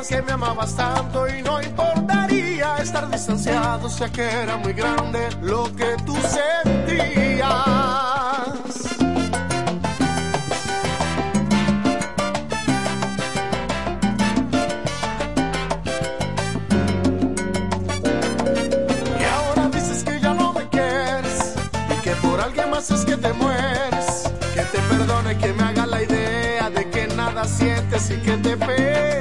Que 0.08 0.22
me 0.22 0.32
amabas 0.32 0.74
tanto 0.76 1.28
y 1.28 1.42
no 1.42 1.62
importaría 1.62 2.78
estar 2.78 3.10
distanciado, 3.10 3.90
sea 3.90 4.10
que 4.10 4.24
era 4.24 4.56
muy 4.58 4.72
grande 4.72 5.28
lo 5.42 5.66
que 5.76 5.98
tú 6.06 6.16
sentías. 6.16 7.44
Y 19.20 19.24
ahora 19.24 19.70
dices 19.74 20.04
que 20.06 20.20
ya 20.22 20.34
no 20.34 20.54
me 20.54 20.70
quieres 20.70 21.56
y 21.90 22.02
que 22.02 22.12
por 22.16 22.40
alguien 22.40 22.70
más 22.70 22.90
es 22.92 23.04
que 23.04 23.18
te 23.18 23.34
mueres. 23.34 24.24
Que 24.54 24.62
te 24.62 24.80
perdone, 24.90 25.38
que 25.38 25.54
me 25.54 25.64
haga 25.64 25.86
la 25.86 26.02
idea 26.02 26.70
de 26.70 26.90
que 26.90 27.08
nada 27.08 27.44
sientes 27.44 28.10
y 28.10 28.18
que 28.22 28.38
te 28.38 28.56
perdí. 28.56 29.17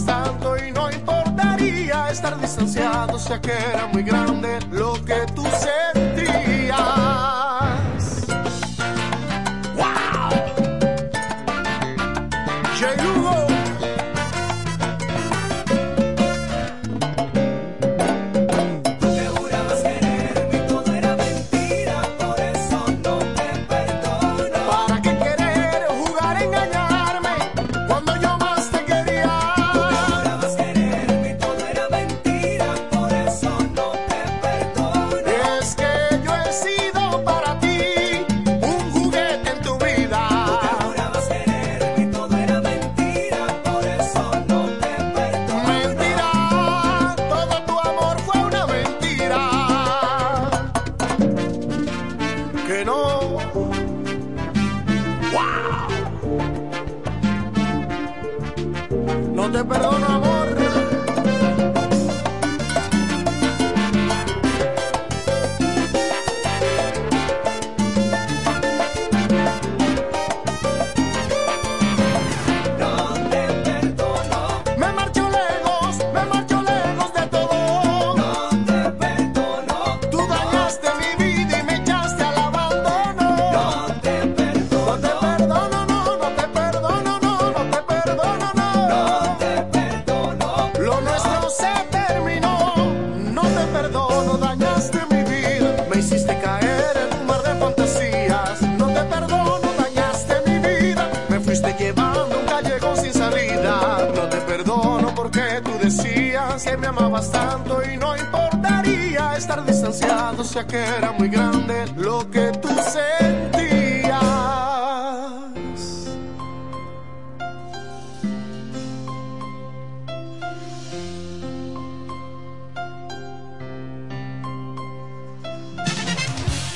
Tanto 0.00 0.56
y 0.56 0.72
no 0.72 0.90
importaría 0.90 2.10
estar 2.10 2.40
distanciado, 2.40 3.18
sea 3.18 3.40
que 3.40 3.52
era 3.52 3.86
muy 3.92 4.02
grande 4.02 4.58
lo 4.70 4.94
que 5.04 5.26
tú 5.34 5.42
sentías. 5.42 5.81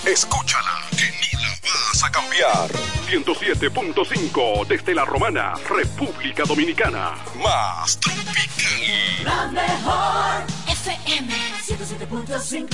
Escúchala, 0.07 0.71
que 0.97 1.05
ni 1.05 1.43
la 1.43 1.49
vas 1.63 2.05
a 2.05 2.11
cambiar. 2.13 2.71
107.5 3.11 4.67
desde 4.69 4.95
la 4.95 5.05
Romana, 5.05 5.55
República 5.69 6.45
Dominicana. 6.45 7.17
Más 7.43 7.99
tropical. 7.99 9.25
La 9.25 9.49
mejor 9.49 10.47
FM 10.69 11.35
107.5. 11.67 12.69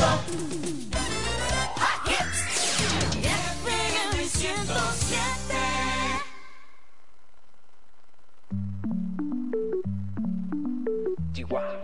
Chihuahua. 11.32 11.81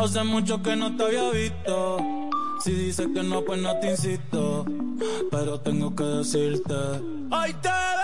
Hace 0.00 0.24
mucho 0.24 0.62
que 0.62 0.76
no 0.76 0.96
te 0.96 1.04
había 1.04 1.30
visto. 1.30 1.98
Si 2.64 2.72
dices 2.72 3.06
que 3.14 3.22
no, 3.22 3.44
pues 3.44 3.60
no 3.60 3.78
te 3.80 3.90
insisto. 3.90 4.64
Pero 5.30 5.60
tengo 5.60 5.94
que 5.94 6.04
decirte: 6.04 6.74
Hoy 6.74 7.52
te 7.60 7.68
veo. 7.68 8.00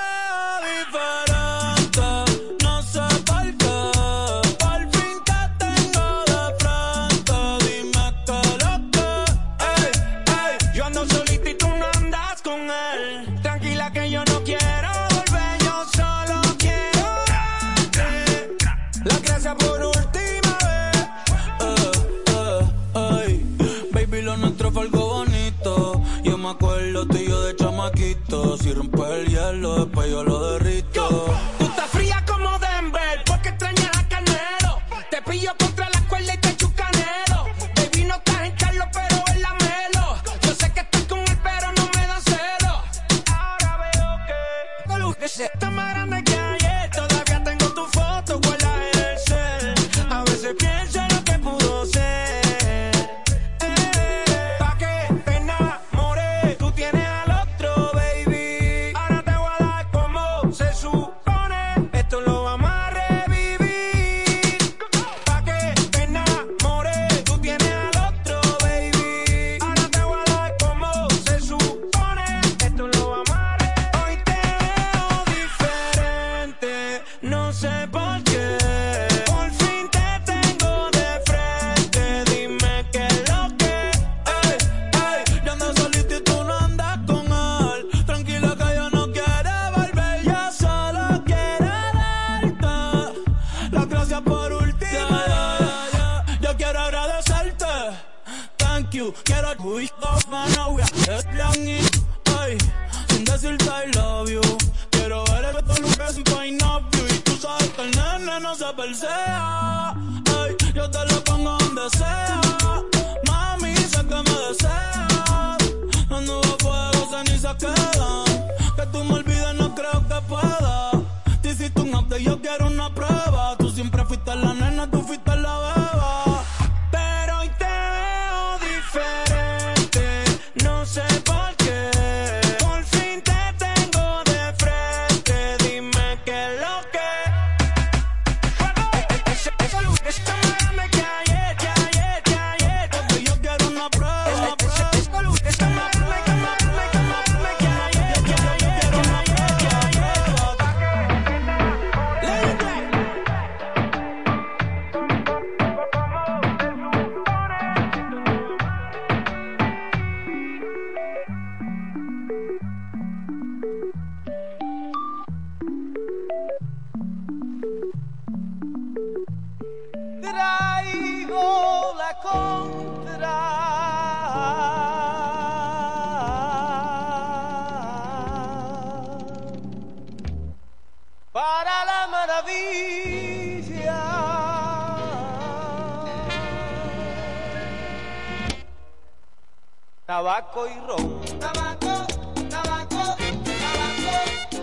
después 29.60 30.10
yo 30.10 30.22
lo. 30.22 30.65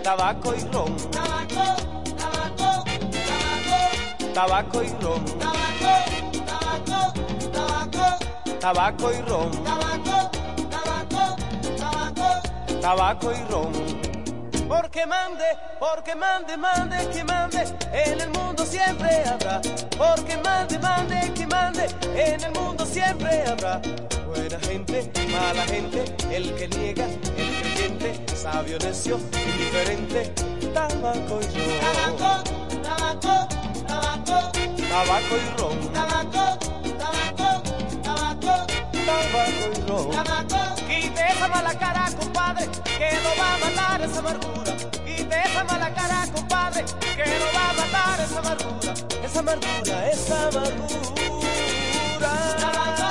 tabaco 0.04 0.54
y 0.54 0.60
ron. 0.70 0.96
Tabaco, 1.10 1.64
tabaco, 2.18 2.84
tabaco. 3.26 4.34
Tabaco 4.34 4.82
y 4.82 4.88
ron. 5.02 5.24
Tabaco, 5.38 5.92
tabaco, 6.46 7.00
tabaco. 7.52 8.58
Tabaco 8.60 9.12
y 9.12 9.22
ron. 9.22 9.50
Tabaco, 9.64 10.30
tabaco, 10.70 11.36
tabaco. 11.78 12.80
Tabaco 12.82 13.32
y 13.32 13.50
ron. 13.50 13.72
Porque 14.68 15.06
mande, 15.06 15.44
porque 15.80 16.14
mande, 16.14 16.56
mande, 16.58 16.96
que 17.10 17.24
mande, 17.24 17.64
en 17.92 18.20
el 18.20 18.30
mundo 18.30 18.66
siempre 18.66 19.24
habrá. 19.26 19.62
Porque 19.96 20.36
mande, 20.36 20.78
mande, 20.80 21.32
que 21.32 21.46
mande, 21.46 21.86
en 22.14 22.44
el 22.44 22.52
mundo 22.52 22.84
siempre 22.84 23.42
habrá. 23.46 23.80
Buena 24.26 24.60
gente, 24.60 25.10
mala 25.32 25.64
gente, 25.64 26.04
el 26.30 26.54
que 26.56 26.68
niega, 26.68 27.06
el 27.38 27.53
sabio, 28.34 28.78
necio, 28.78 29.18
indiferente, 29.46 30.32
tabaco 30.72 31.40
y 31.40 31.46
ron. 31.56 31.80
Tabaco, 31.80 32.30
tabaco, 32.82 33.34
tabaco, 33.86 34.38
Tabaco 34.88 35.34
y 35.36 35.58
ron. 35.58 35.78
tabaco, 35.92 36.44
tabaco, 36.98 37.62
tabaco, 38.02 38.54
Tabaco 39.06 39.64
y 39.76 39.88
ron. 39.88 40.10
tabaco. 40.10 40.60
Quite 40.86 41.22
esa 41.32 41.48
mala 41.48 41.74
cara, 41.78 42.04
compadre, 42.18 42.64
que 42.98 43.08
no 43.24 43.30
va 43.40 43.54
a 43.54 43.58
matar 43.58 44.00
esa 44.02 44.18
amargura. 44.20 44.72
Quite 45.04 45.36
esa 45.46 45.64
mala 45.64 45.90
cara, 45.94 46.26
compadre, 46.34 46.84
que 47.16 47.24
no 47.40 47.46
va 47.56 47.70
a 47.70 47.72
matar 47.72 48.20
esa 48.20 48.38
amargura. 48.38 48.94
Esa 49.24 49.38
amargura, 49.40 50.10
esa 50.10 50.48
amargura. 50.48 52.32
Tabaco, 52.60 53.10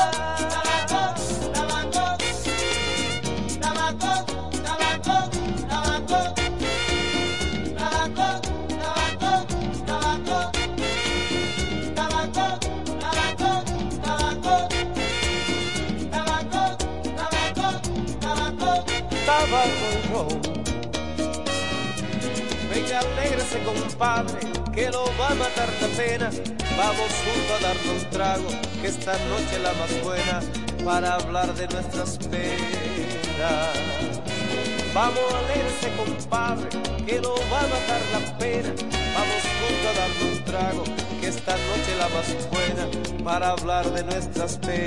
Venga, 22.94 23.10
alégrese, 23.18 23.58
compadre, 23.64 24.40
que 24.72 24.92
lo 24.92 25.06
va 25.20 25.30
a 25.30 25.36
matar 25.36 25.68
la 25.82 25.88
pena. 25.98 26.30
Vamos 26.78 27.12
juntos 27.26 27.52
a 27.58 27.60
darle 27.64 27.90
un 27.90 28.10
trago, 28.12 28.48
que 28.82 28.88
esta 28.88 29.14
noche 29.14 29.58
la 29.64 29.74
más 29.74 30.04
buena 30.04 30.42
para 30.86 31.16
hablar 31.16 31.56
de 31.56 31.68
nuestras 31.70 32.20
penas. 32.20 32.52
Vamos, 34.94 35.24
alégrese, 35.34 35.90
compadre, 35.98 36.70
que 37.08 37.20
lo 37.20 37.34
va 37.52 37.62
a 37.62 37.68
matar 37.68 38.02
la 38.12 38.38
pena. 38.38 38.70
Vamos 39.16 39.42
juntos 39.58 39.90
a 39.90 39.94
darle 40.00 40.26
un 40.32 40.44
trago, 40.46 40.84
que 41.20 41.28
esta 41.30 41.54
noche 41.54 41.96
la 41.98 42.10
más 42.10 42.28
buena 42.52 42.88
para 43.24 43.50
hablar 43.52 43.90
de 43.92 44.04
nuestras 44.04 44.58
penas. 44.58 44.84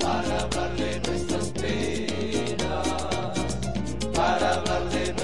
Para 0.00 0.40
hablar 0.42 0.70
de 0.76 1.00
nuestras 1.00 1.48
penas. 1.48 2.88
Para 4.14 4.54
hablar 4.54 4.82
de 4.90 4.98
nuestras 4.98 5.21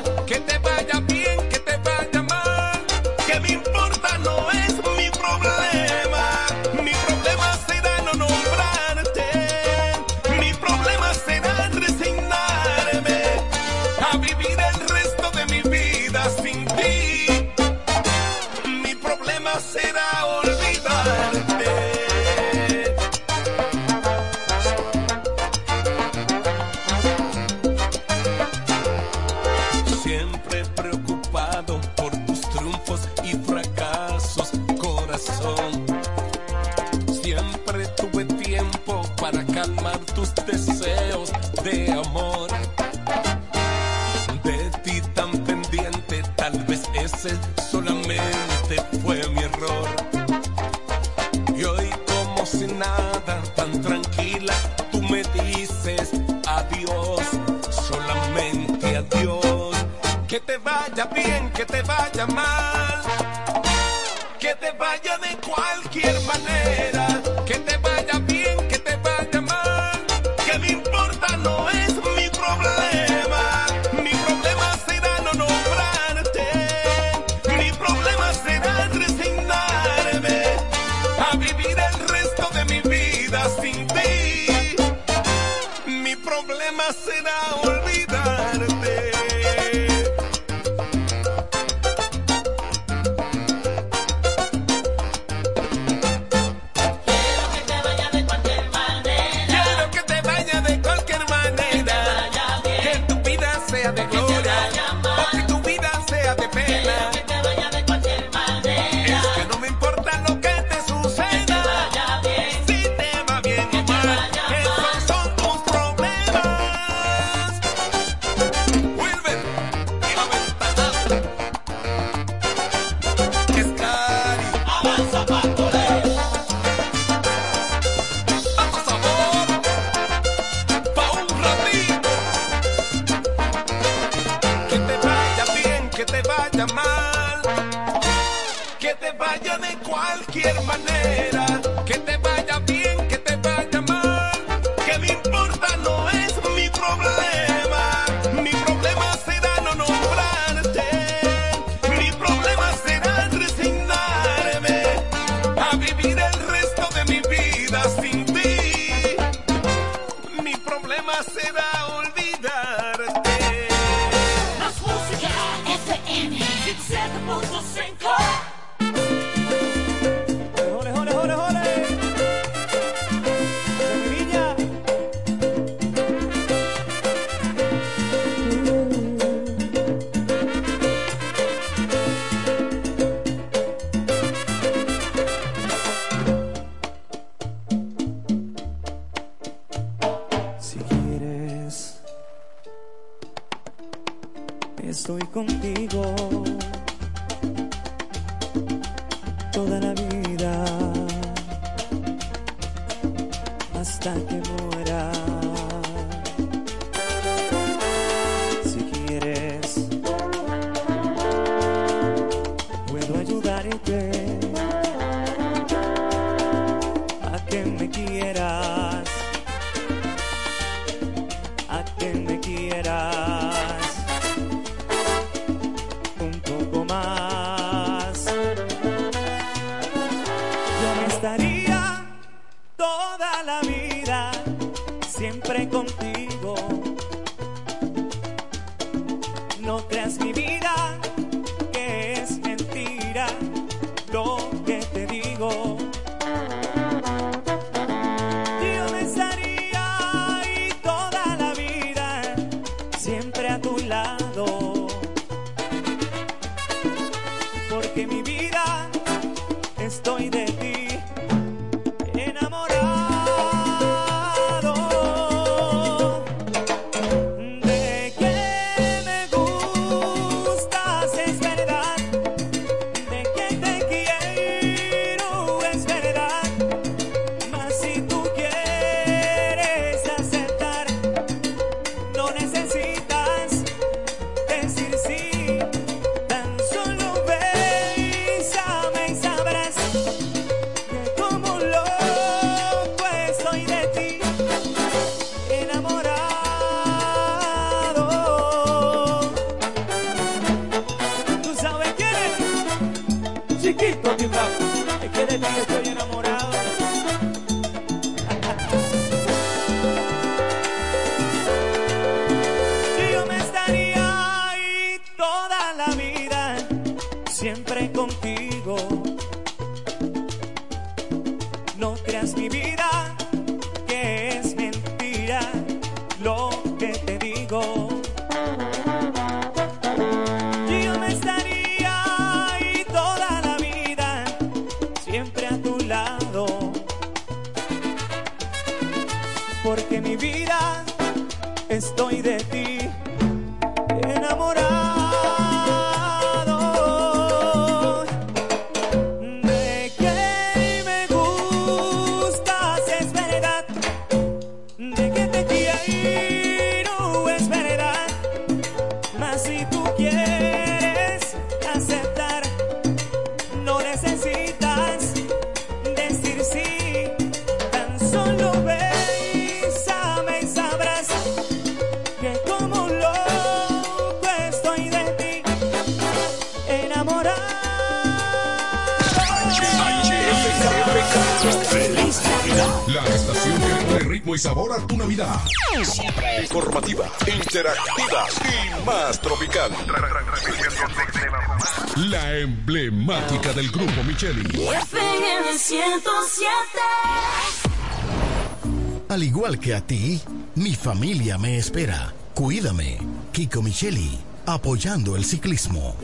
Al 399.08 399.22
igual 399.22 399.58
que 399.58 399.74
a 399.74 399.80
ti, 399.80 400.20
mi 400.54 400.74
familia 400.74 401.38
me 401.38 401.56
espera. 401.58 402.12
Cuídame. 402.34 402.98
Kiko 403.32 403.62
Micheli, 403.62 404.18
apoyando 404.46 405.16
el 405.16 405.24
ciclismo. 405.24 405.96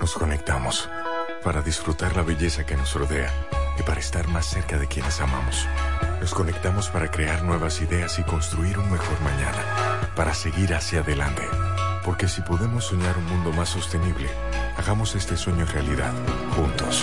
Nos 0.00 0.12
conectamos 0.14 0.88
para 1.42 1.62
disfrutar 1.62 2.14
la 2.14 2.22
belleza 2.22 2.64
que 2.64 2.76
nos 2.76 2.94
rodea 2.94 3.32
y 3.78 3.82
para 3.82 4.00
estar 4.00 4.28
más 4.28 4.46
cerca 4.46 4.78
de 4.78 4.86
quienes 4.86 5.20
amamos. 5.20 5.66
Nos 6.20 6.34
conectamos 6.34 6.88
para 6.88 7.10
crear 7.10 7.42
nuevas 7.42 7.80
ideas 7.80 8.18
y 8.18 8.22
construir 8.22 8.78
un 8.78 8.90
mejor 8.90 9.20
mañana, 9.22 10.10
para 10.14 10.34
seguir 10.34 10.74
hacia 10.74 11.00
adelante. 11.00 11.42
Porque 12.04 12.28
si 12.28 12.42
podemos 12.42 12.84
soñar 12.84 13.16
un 13.18 13.26
mundo 13.26 13.52
más 13.52 13.70
sostenible, 13.70 14.28
hagamos 14.76 15.14
este 15.14 15.36
sueño 15.36 15.66
realidad, 15.66 16.12
juntos. 16.54 17.02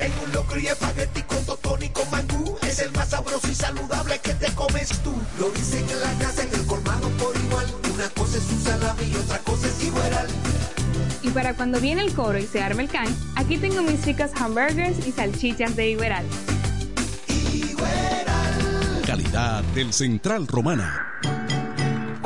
En 0.00 0.12
un 0.24 0.32
locro 0.32 0.58
y 0.60 0.66
espagueti 0.66 1.22
con 1.22 1.44
totón 1.44 1.82
y 1.82 1.88
con 1.88 2.10
mangú. 2.10 2.56
Es 2.62 2.78
el 2.78 2.92
más 2.92 3.08
sabroso 3.08 3.48
y 3.48 3.54
saludable 3.54 4.18
que 4.20 4.34
te 4.34 4.52
comes 4.54 4.88
tú. 5.02 5.12
Lo 5.38 5.50
dicen 5.50 5.84
en 5.90 6.00
la 6.00 6.12
casa, 6.24 6.42
en 6.42 6.54
el 6.54 6.66
colmado 6.66 7.08
por 7.18 7.36
igual. 7.36 7.66
Una 7.94 8.08
cosa 8.10 8.38
es 8.38 8.50
un 8.50 8.60
salami 8.60 9.04
y 9.04 9.16
otra 9.16 9.38
cosa 9.38 9.66
es 9.66 9.84
igual. 9.84 10.26
Y 11.22 11.30
para 11.30 11.54
cuando 11.54 11.80
viene 11.80 12.02
el 12.02 12.14
coro 12.14 12.38
y 12.38 12.46
se 12.46 12.62
arma 12.62 12.82
el 12.82 12.88
can, 12.88 13.08
aquí 13.34 13.58
tengo 13.58 13.82
mis 13.82 14.04
ricos 14.04 14.30
hamburgers 14.36 15.06
y 15.06 15.12
salchichas 15.12 15.76
de 15.76 15.90
Iberal. 15.90 16.24
Calidad 19.04 19.62
del 19.74 19.92
Central 19.92 20.46
Romana. 20.46 21.17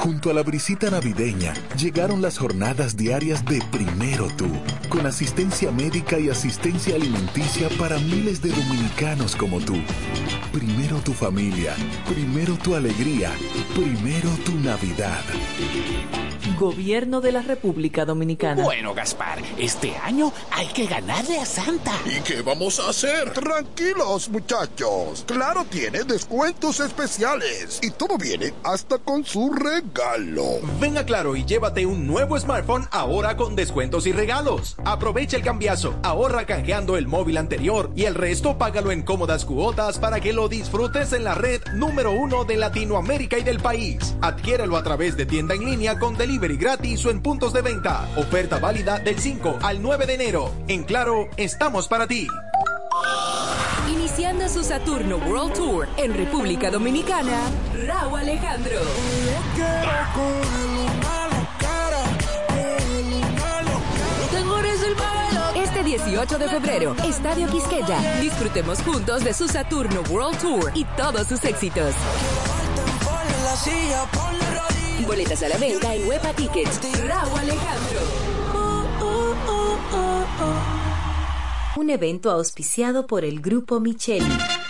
Junto 0.03 0.31
a 0.31 0.35
la 0.35 0.43
brisita 0.43 0.91
navideña 0.91 1.55
llegaron 1.79 2.23
las 2.23 2.37
jornadas 2.37 2.97
diarias 2.97 3.45
de 3.45 3.63
Primero 3.71 4.27
Tú, 4.37 4.49
con 4.89 5.07
asistencia 5.07 5.71
médica 5.71 6.19
y 6.19 6.29
asistencia 6.29 6.97
alimenticia 6.97 7.69
para 7.79 8.01
miles 8.01 8.43
de 8.43 8.51
dominicanos 8.51 9.37
como 9.37 9.61
tú. 9.61 9.77
Primero 10.53 10.99
tu 11.05 11.13
familia, 11.13 11.77
primero 12.09 12.57
tu 12.57 12.75
alegría, 12.75 13.31
primero 13.77 14.29
tu 14.45 14.57
Navidad. 14.57 15.23
Gobierno 16.63 17.21
de 17.21 17.33
la 17.33 17.43
República 17.43 18.05
Dominicana. 18.05 18.63
Bueno, 18.63 18.95
Gaspar, 18.95 19.41
este 19.59 19.97
año 19.97 20.33
hay 20.53 20.69
que 20.69 20.87
ganarle 20.87 21.41
a 21.41 21.45
Santa. 21.45 21.91
¿Y 22.07 22.21
qué 22.21 22.41
vamos 22.41 22.79
a 22.79 22.91
hacer? 22.91 23.33
Tranquilos, 23.33 24.29
muchachos. 24.29 25.25
Claro 25.27 25.67
tiene 25.69 26.05
descuentos 26.05 26.79
especiales 26.79 27.81
y 27.83 27.91
todo 27.91 28.17
viene 28.17 28.55
hasta 28.63 28.99
con 28.99 29.25
su 29.25 29.53
regalo. 29.53 30.61
Ven 30.81 30.99
a 30.99 31.05
Claro 31.05 31.35
y 31.35 31.45
llévate 31.45 31.85
un 31.85 32.07
nuevo 32.07 32.39
smartphone 32.39 32.87
ahora 32.93 33.37
con 33.37 33.57
descuentos 33.57 34.07
y 34.07 34.13
regalos. 34.13 34.77
Aprovecha 34.85 35.37
el 35.37 35.43
cambiazo, 35.43 35.97
ahorra 36.05 36.47
canjeando 36.47 36.97
el 36.97 37.09
móvil 37.09 37.39
anterior 37.39 37.91
y 37.97 38.05
el 38.05 38.15
resto 38.15 38.57
págalo 38.57 38.93
en 38.93 39.03
cómodas 39.03 39.45
cuotas 39.45 39.99
para 39.99 40.21
que 40.21 40.33
lo 40.33 40.49
disfrutes 40.49 41.13
en 41.13 41.25
la 41.25 41.35
red 41.35 41.61
número 41.75 42.13
uno 42.13 42.45
de 42.45 42.57
Latinoamérica 42.57 43.37
y 43.37 43.43
del 43.43 43.59
país. 43.59 44.15
Adquiérelo 44.21 44.77
a 44.77 44.85
través 44.85 45.17
de 45.17 45.27
tienda 45.27 45.57
en 45.57 45.65
línea 45.65 45.99
con 45.99 46.17
delivery 46.17 46.52
gratis 46.57 47.05
o 47.07 47.11
en 47.11 47.21
puntos 47.23 47.53
de 47.53 47.63
venta. 47.63 48.09
Oferta 48.17 48.59
válida 48.59 48.99
del 48.99 49.19
5 49.19 49.59
al 49.63 49.83
9 49.83 50.07
de 50.07 50.15
enero. 50.15 50.55
En 50.69 50.85
Claro, 50.85 51.29
estamos 51.37 51.89
para 51.89 52.07
ti. 52.07 52.27
Iniciando 53.91 54.49
su 54.49 54.63
Saturno 54.63 55.17
World 55.17 55.55
Tour 55.55 55.89
en 55.97 56.15
República 56.15 56.71
Dominicana, 56.71 57.39
Raúl 57.87 58.21
Alejandro. 58.21 58.77
Este 65.55 65.83
18 65.83 66.39
de 66.39 66.49
febrero, 66.49 66.95
Estadio 67.05 67.49
Quisqueya. 67.49 68.21
Disfrutemos 68.21 68.83
juntos 68.83 69.25
de 69.25 69.33
su 69.33 69.49
Saturno 69.49 70.03
World 70.11 70.39
Tour 70.39 70.73
y 70.75 70.85
todos 70.97 71.27
sus 71.27 71.43
éxitos. 71.45 71.95
Boletas 75.07 75.43
a 75.43 75.49
la 75.49 75.59
venta 75.59 75.95
en 75.95 76.07
Huepa 76.07 76.33
Tickets. 76.33 76.81
Raúl 77.07 77.39
Alejandro. 77.39 78.01
Un 81.77 81.91
evento 81.91 82.31
auspiciado 82.31 83.07
por 83.07 83.25
el 83.25 83.41
Grupo 83.41 83.81
Micheli. 83.81 84.25